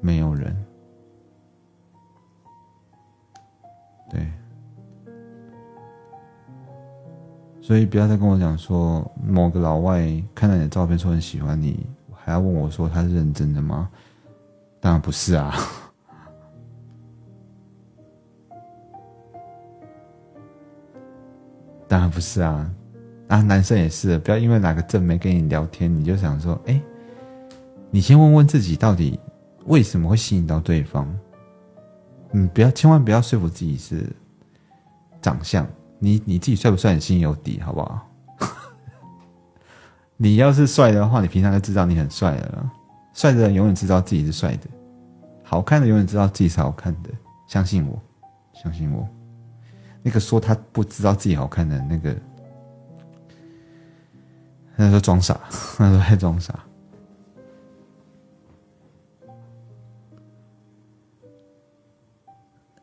[0.00, 0.56] 没有人，
[4.10, 4.28] 对。
[7.70, 10.00] 所以不要再跟我讲说某个老外
[10.34, 13.88] 看到你的照片说很喜欢你，还要问我说他是认真的吗？
[14.80, 15.54] 当然不是啊。
[21.86, 22.68] 当然不是啊，
[23.28, 26.82] 啊，男生也是，不要因为哪个正妹跟你聊天，你就想说，哎，
[27.92, 29.16] 你先问问自己，到底
[29.66, 31.08] 为什么会吸引到对方？
[32.32, 34.04] 嗯，不要，千万不要说服自己是
[35.22, 35.64] 长相，
[36.00, 38.08] 你你自己帅不帅，你心里有底，好不好？
[40.16, 42.70] 你要是帅的话，你平常就知道你很帅了。
[43.12, 44.66] 帅的人永远知道自己是帅的，
[45.44, 47.10] 好看的永远知道自己是好看的。
[47.46, 48.00] 相信我，
[48.54, 49.06] 相信我。
[50.02, 52.16] 那个说他不知道自己好看的那个，
[54.76, 55.38] 那时候装傻，
[55.78, 56.58] 那时候还装傻。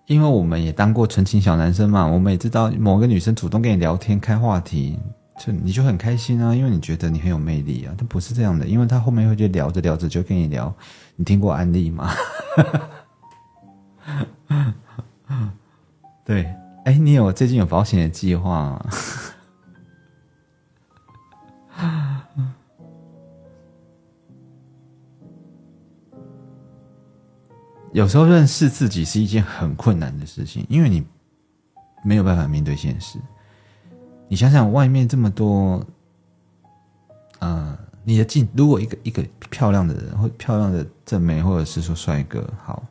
[0.08, 4.98] 因为我们也当过纯情小男生嘛，我们也知道某个女生主动跟你聊天开话题，
[5.38, 7.94] 就你就很开心啊，因为你觉得你很有魅力啊。
[7.98, 10.74] 但不是这样的，因为他后面会就聊着聊着就跟你聊，
[11.18, 12.10] 你听过安利吗？
[16.24, 16.56] 对，
[16.86, 18.86] 哎，你有最近有保险的计划吗？
[27.98, 31.04] 有时候认识自己是一件很困难的事情，因为你
[32.04, 33.18] 没有办法面对现实。
[34.28, 35.84] 你想想，外面这么多，
[37.40, 42.84] 呃，你的竞，如果一个一个漂亮的人，或漂亮的正妹，或者是说帅哥，好，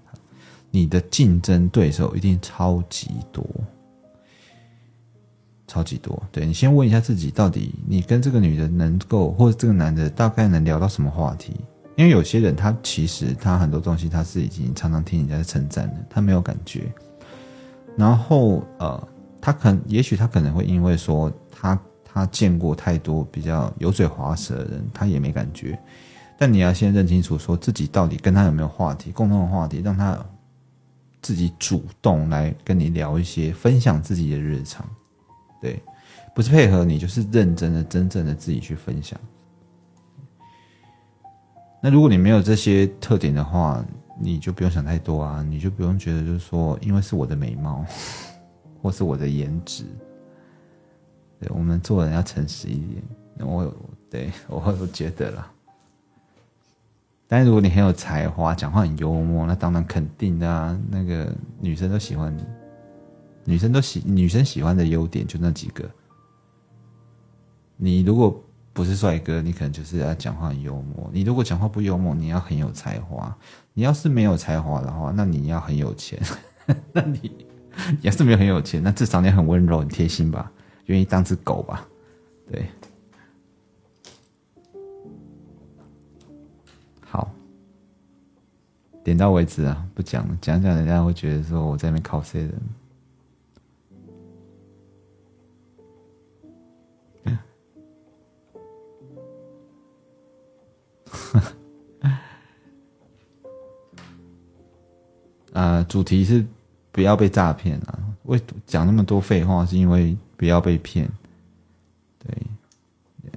[0.72, 3.46] 你的竞争对手一定超级多，
[5.68, 6.20] 超级多。
[6.32, 11.54] 对你先问一下自己，到底你跟这个女人能够，或者这个男的大概能聊到什么话题？
[11.97, 16.93] 因为有些人他其实他很多东西他是已经常常听人家在称赞的，他没有感觉。
[17.97, 19.09] 然后呃，
[19.40, 25.78] 他可能也许他可能会因为说他他见过太多比较油嘴滑舌的人，他也没感觉。
[26.39, 30.23] 但你要先认清楚，说自己到底跟他有没有话题，共同的话题，让他
[31.23, 34.86] 自己主动来跟你聊一些，分享自己的日常。
[35.62, 35.82] 对，
[36.35, 39.18] 不是配合你，就是认真的、真正的自己去分享。
[41.86, 43.80] 那如果你没有这些特点的话，
[44.20, 47.86] 你就不用想太多啊，你就不用觉得就是说，因为是我的美貌，
[48.82, 49.84] 或是我的颜值，
[51.38, 53.00] 对我们做人要诚实一点。
[53.38, 53.72] 我
[54.10, 55.48] 对 我我觉得啦，
[57.28, 60.76] 但是如果你很有才华，讲话很幽默，那当然肯定的啊。
[60.90, 62.44] 那个女生都喜欢你，
[63.44, 65.88] 女生都喜女生喜欢的优点就那几个。
[67.76, 68.42] 你如果。
[68.76, 71.08] 不是帅哥，你可能就是要讲话很幽默。
[71.10, 73.34] 你如果讲话不幽默，你要很有才华。
[73.72, 76.20] 你要是没有才华的话，那你要很有钱。
[76.92, 77.46] 那你
[78.02, 80.52] 要是没有很有钱，那至少你很温柔、很贴心吧，
[80.86, 81.88] 愿意当只狗吧？
[82.52, 82.66] 对。
[87.00, 87.30] 好，
[89.02, 90.36] 点到为止啊，不讲了。
[90.42, 92.52] 讲讲人家会觉得说我在那边靠谁人。
[105.97, 106.44] 主题是
[106.93, 107.98] 不要被诈骗啊！
[108.24, 111.10] 为讲那么多废话，是因为不要被骗。
[112.18, 112.36] 对，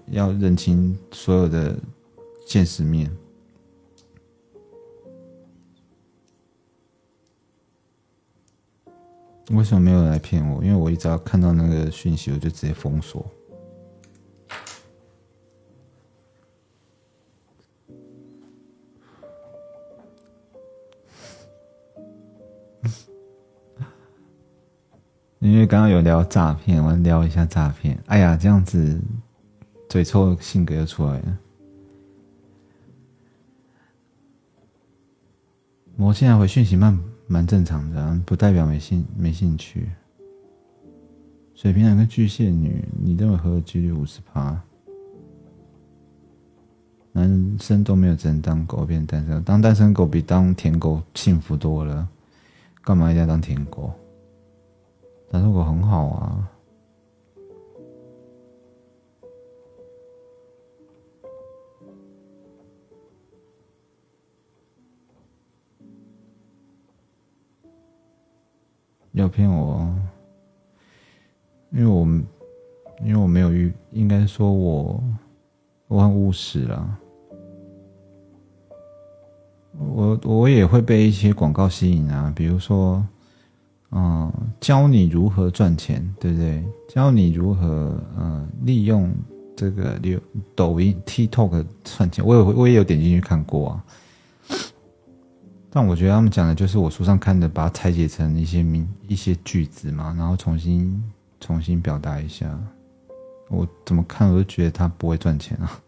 [0.08, 1.80] 要认清所有的
[2.46, 3.10] 现实面。
[9.52, 10.62] 为什么没有来骗我？
[10.62, 13.26] 因为我一只要看到那个讯息，我就直接封锁。
[25.70, 27.96] 刚刚有聊诈骗，我聊一下诈骗。
[28.08, 29.00] 哎呀，这样子
[29.88, 31.38] 嘴臭性格又出来了。
[35.96, 39.88] 我现在回讯息慢蛮正常的，不代表没兴没兴趣。
[41.54, 44.60] 水瓶男跟巨蟹女，你认为何的几率五十趴？
[47.12, 52.08] 男生都没有只能当狗变单身，当单身狗比当舔狗幸福多了，
[52.82, 53.94] 干嘛一定要当舔狗？
[55.32, 56.50] 但是我很好啊，
[69.12, 69.88] 要骗我？
[71.72, 72.06] 因为我，
[73.06, 75.04] 因为我没有遇，应该说我，
[75.88, 77.00] 我很务实了。
[79.78, 83.06] 我我也会被一些广告吸引啊，比如说。
[83.92, 86.64] 嗯，教你如何赚钱，对不对？
[86.88, 89.12] 教你如何呃利用
[89.56, 90.20] 这个流
[90.56, 92.26] 抖音、TikTok 赚钱。
[92.26, 93.84] 我有我也有点进去看过啊，
[95.72, 101.04] 但我觉得他们讲的就是我书上看的，把它拆解成一些名一些句子嘛，然后重新
[101.40, 102.60] 重新表达一下。
[103.50, 105.82] 我怎么看，我都觉得他不会赚钱啊。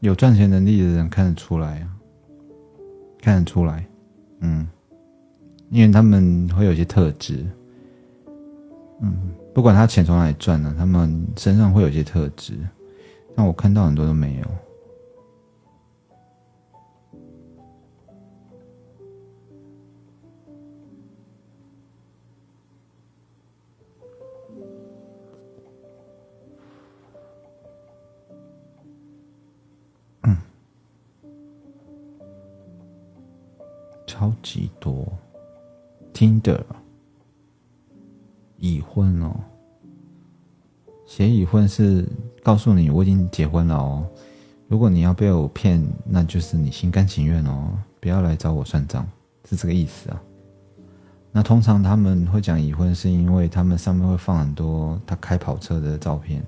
[0.00, 1.88] 有赚钱能力的人看得出来啊，
[3.20, 3.86] 看得出来，
[4.40, 4.66] 嗯，
[5.72, 7.46] 因为他们会有一些特质，
[9.00, 12.52] 嗯，不管他钱从哪里赚的，他们身上会有一些特质，
[13.34, 14.46] 但我看到很多都没有。
[34.06, 35.10] 超级多。
[36.22, 36.62] ，Tinder，
[38.58, 39.34] 已婚哦，
[41.04, 42.08] 写已婚是
[42.44, 44.06] 告诉你我已经结婚了哦。
[44.68, 49.04] 如果你要被我骗，那就是你心甘情愿哦，不要来找我算账，
[49.50, 50.22] 是这个意思啊。
[51.32, 56.40] 那通常他们会讲已婚，是因为他们上面会放很多他开跑车的照片，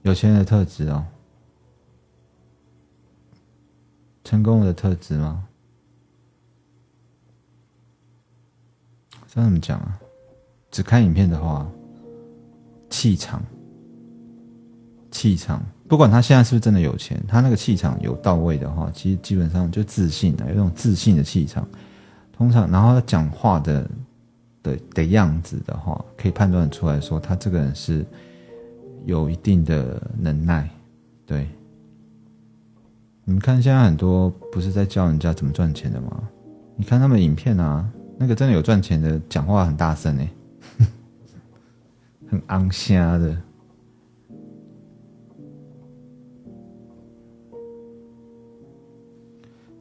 [0.00, 1.04] 有钱人的特质哦。
[4.24, 5.46] 成功的特质吗？
[9.28, 9.98] 这怎么讲啊？
[10.70, 11.68] 只看影片的话，
[12.88, 13.42] 气场，
[15.10, 21.68] 气场，不管他现在是不是真的有钱，他那个气场有到位的话，其实基本上就自信的，有那种自信的气场。
[22.32, 23.88] 通常，然后他讲话的
[24.62, 28.04] 的的样子的话，可以判断出来说，他这个人是
[29.04, 30.68] 有一定的能耐，
[31.26, 31.48] 对。
[33.26, 36.28] 你看，现在很多不是在教人家怎么赚钱的吗？
[36.76, 37.88] 你看他们影片啊，
[38.18, 40.28] 那个真的有赚钱的，讲话很大声哎，
[42.28, 43.36] 很昂瞎的。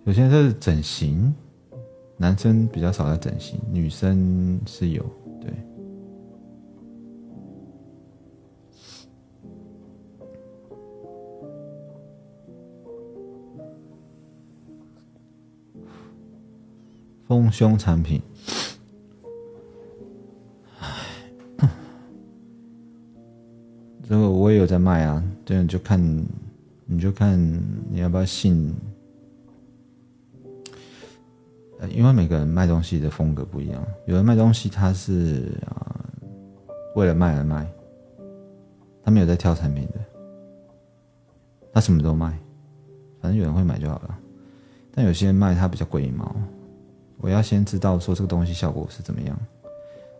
[0.06, 1.34] 有些人是整形，
[2.18, 5.06] 男生比较少在整形，女生是有。
[17.28, 18.22] 丰胸产品，
[24.04, 25.24] 这个我也有在卖啊。
[25.46, 26.00] 这样就看，
[26.86, 27.40] 你就看
[27.90, 28.74] 你要不要信。
[31.90, 36.10] 因为每个人卖东西的风格不一样，有人卖东西他是啊
[36.96, 37.68] 为了卖而卖，
[39.04, 40.00] 他没有在挑产品的，
[41.74, 42.38] 他什么都卖，
[43.20, 44.18] 反正有人会买就好了。
[44.94, 46.34] 但有些人卖他比较龟毛。
[47.24, 49.40] 我要先知道说这个东西效果是怎么样，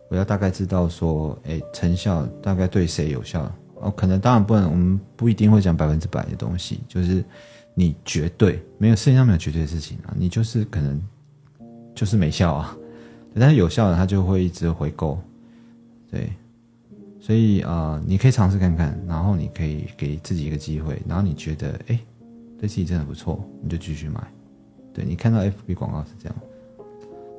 [0.08, 3.42] 我要大概知道说，哎，成效大概对谁有效？
[3.74, 7.22] 哦，可能当然不能，我们不一定会讲百分之百的东西，就是
[7.74, 10.98] 你绝对没有世界上没有绝对的事情啊，你就是可能
[11.94, 12.74] 就是没效啊，
[13.38, 15.18] 但是有效的它就会一直回购，
[16.10, 16.32] 对，
[17.20, 22.00] 所以啊，你可以尝试看看，然后你可以给自己一个机会，然后你觉得哎，
[22.58, 24.26] 对自己真的不错，你就继续买，
[24.94, 26.36] 对你看到 FB 广告是这样。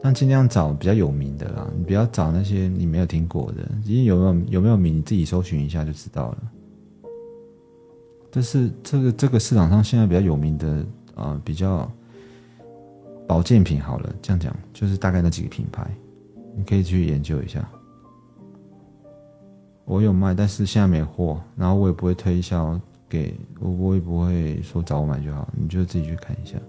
[0.05, 3.67] 那尽量找比较有名的啦，你不要找那些你没有听过的。
[3.83, 6.37] 其实有没有有没有名，你自己搜寻一下就知道了。
[8.29, 11.91] 但是这个这个市场上现在比较有名的啊，比较
[13.25, 15.89] 保健品好了，这样讲就是大概那几个品牌，
[16.55, 17.67] 你可以去研究一下。
[19.85, 22.79] 我有卖，但是现在没货，然后我也不会推销
[23.09, 26.59] 给我，我也不会说找我买就好，你就自己去看一下。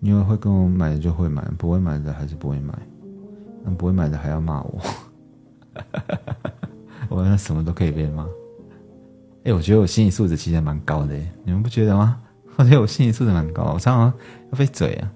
[0.00, 2.72] 因为会跟我买的就会买，不会买的还是不会买。
[3.64, 4.80] 那不会买的还要骂我，
[7.10, 8.24] 我那什么都可以被骂。
[9.42, 12.20] 哎，我觉得我心理素质其实蛮高的，你们不觉得吗？
[12.56, 14.12] 我觉得我心理素质蛮高，我常常
[14.52, 15.12] 要被嘴啊。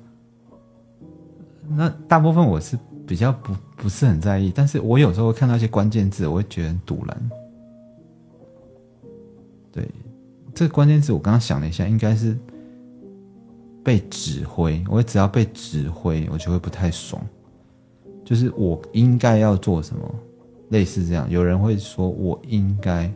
[1.69, 2.77] 那大部分我是
[3.07, 7.31] 比较不不是很在意，但是我有时候会看到一些关键字，我会觉得很堵然。
[9.71, 9.89] 对，
[10.53, 12.37] 这个关键字我刚刚想了一下，应该是。
[13.85, 17.21] 被指挥，我只要被指挥，我就会不太爽。
[18.25, 20.15] 就是我应该要做什么，
[20.69, 21.29] 类似这样。
[21.29, 23.13] 有人会说我应该，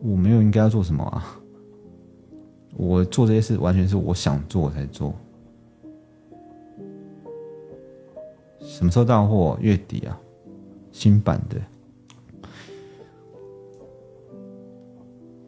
[0.00, 1.40] 我没有应该要做什么啊。
[2.76, 5.12] 我做这些事完全是我想做才做。
[8.60, 9.58] 什么时候到货？
[9.60, 10.16] 月底啊，
[10.92, 11.60] 新版的。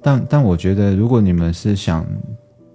[0.03, 2.05] 但但我觉得，如果你们是想。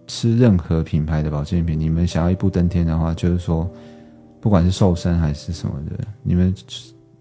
[0.08, 3.70] 吃任何品牌的保健品，你们想要一步登天的话，就是说，
[4.40, 6.54] 不管是瘦身还是什么的，你们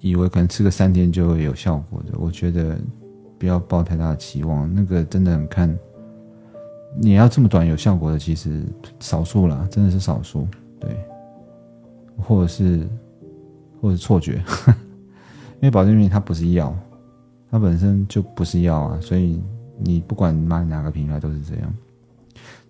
[0.01, 2.79] 以为可能吃个三天就会有效果的，我觉得
[3.39, 4.73] 不要抱太大的期望。
[4.75, 5.75] 那个真的很看，
[6.99, 8.63] 你要这么短有效果的，其实
[9.01, 10.47] 少数啦，真的是少数。
[10.79, 10.95] 对，
[12.19, 12.87] 或者是
[13.81, 14.43] 或者错觉，
[15.61, 16.77] 因为保健品它不是药，
[17.51, 19.43] 它本身就不是药啊，所以
[19.79, 21.75] 你不管买哪个品牌都是这样。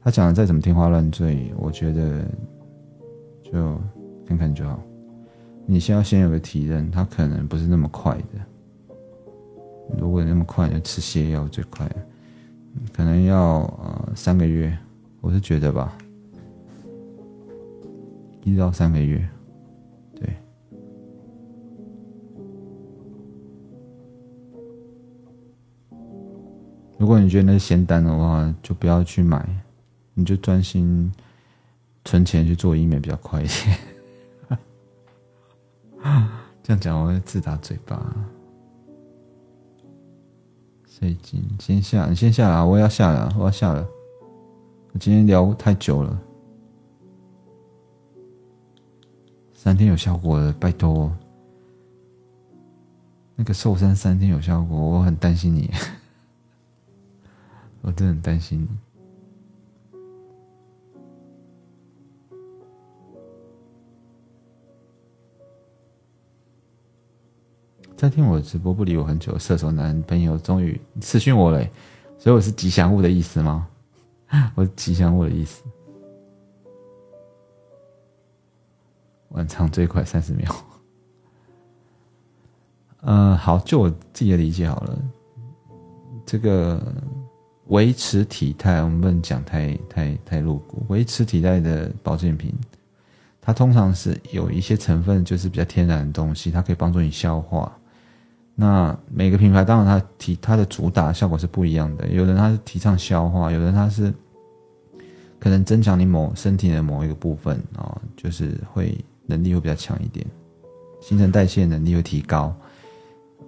[0.05, 2.23] 他讲的再怎么天花乱坠，我觉得
[3.43, 3.81] 就
[4.27, 4.79] 看看就好。
[5.65, 8.39] 你先要先有个体认，它可能不是那么快的。
[9.99, 11.91] 如果你那么快，就吃泻药最快，
[12.93, 14.77] 可能要呃三个月，
[15.23, 15.97] 我是觉得吧，
[18.43, 19.27] 一到三个月，
[20.15, 20.29] 对。
[26.99, 29.49] 如果你觉得那是仙丹的话，就不要去买。
[30.15, 31.13] 你就专心
[32.05, 33.79] 存钱去做医美比较快一点。
[36.63, 38.01] 这样讲我会自打嘴巴。
[40.87, 43.87] 所以今先下，你先下来，我要下了，我要下了。
[44.93, 46.19] 我今天聊太久了，
[49.53, 51.13] 三天有效果了，拜托。
[53.35, 55.69] 那个瘦身三天有效果，我很担心你，
[57.83, 58.69] 我真的很担心你。
[67.97, 71.65] 在听我直播不理我很久，射手男朋友终于私讯我了，
[72.19, 73.67] 所以我是吉祥物的意思吗？
[74.55, 75.63] 我是吉祥物的意思。
[79.31, 80.55] 晚长最快三十秒。
[83.03, 84.99] 嗯， 好，就我自己的理解好了。
[86.27, 86.81] 这个
[87.69, 90.85] 维持体态，我们不能讲太太太露骨。
[90.89, 92.53] 维持体态的保健品，
[93.41, 97.73] 它通常是有一些成分就是比较天然的东西，它可以帮助你消化。
[98.57, 104.15] 那每个品牌当然它提它的主打效果是不一样的，有人他是提倡消化，有人他是
[105.41, 110.25] 可能增强你某身体的某一个部分啊，就是会能力会比较强一点，
[111.01, 112.55] 新陈代谢能力会提高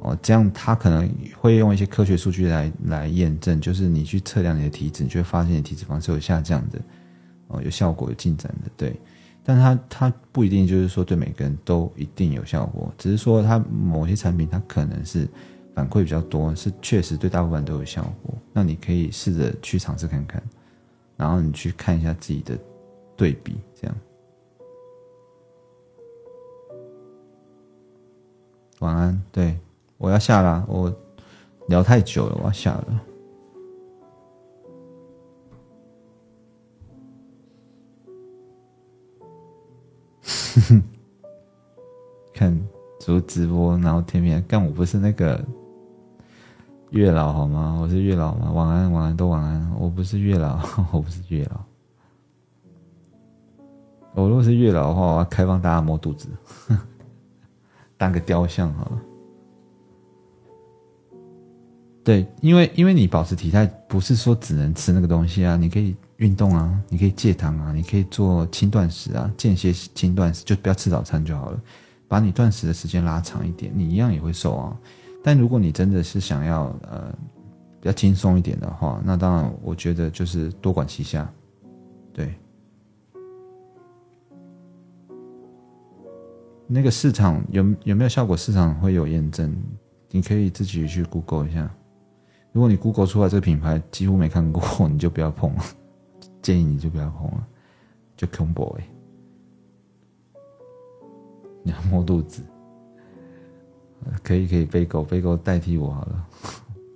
[0.01, 1.09] 哦，这样他可能
[1.39, 6.81] 会用一些科学数据来来验证，就是你去测量你的体脂，你就会发现你体脂肪是有下降的
[7.47, 9.01] 哦，有效果有进展的，对。
[9.48, 15.28] 但它它不一定就是说对每个人都一定有效果，只是说它某些产品它可能是
[15.73, 18.35] 反馈比较多，是确实对大部分都有效果。
[18.52, 20.43] 那你可以试着去尝试看看，
[21.16, 22.59] 然后你去看一下自己的
[23.16, 23.97] 对比，这样。
[28.81, 29.56] 晚安，对
[29.97, 30.93] 我要下了，我
[31.68, 33.01] 聊太久了，我要下了。
[42.35, 42.59] 看
[43.01, 45.43] 主直播，然后天边干，我不是那个
[46.90, 47.78] 月老好吗？
[47.81, 48.51] 我是月老吗？
[48.53, 49.70] 晚安，晚安，都晚安。
[49.78, 50.59] 我不是月老，
[50.93, 51.61] 我不是月老。
[54.15, 56.28] 我如果是月老的话，我要开放大家摸肚子，
[57.97, 59.03] 当个雕像好了。
[62.03, 65.94] 对，因为因为你保持体态，不是说只能吃那个东西啊，你可以。
[66.18, 71.60] 运动啊，你可以戒糖啊，你可以做轻断食啊，间歇轻断食，就不要吃早餐就好了，
[72.09, 74.76] 把你断食的时间拉长一点，你一样也会瘦啊。
[75.22, 77.12] 但如果你真的是想要呃
[77.80, 81.30] 比较轻松一点的话，那当然我觉得就是多管齐下，
[82.12, 82.34] 对。
[86.68, 88.36] 那个市场有有没有效果？
[88.36, 89.56] 市场会有验证，
[90.10, 91.70] 你可以自己去 Google 一下。
[92.52, 95.64] 如果你 Google 出来这个品牌几乎没看过， 你就不要碰了。
[96.47, 97.44] 建议你就不要碰了，
[98.16, 98.81] 就空 boy，！
[101.64, 102.40] 你要摸肚子，
[104.23, 106.28] 可以可以背狗背狗代替我好了。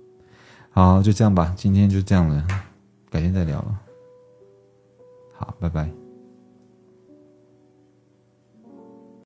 [0.71, 2.47] 好，就这样吧，今天就这样了，
[3.09, 3.81] 改天再聊了。
[5.33, 6.00] 好，拜拜。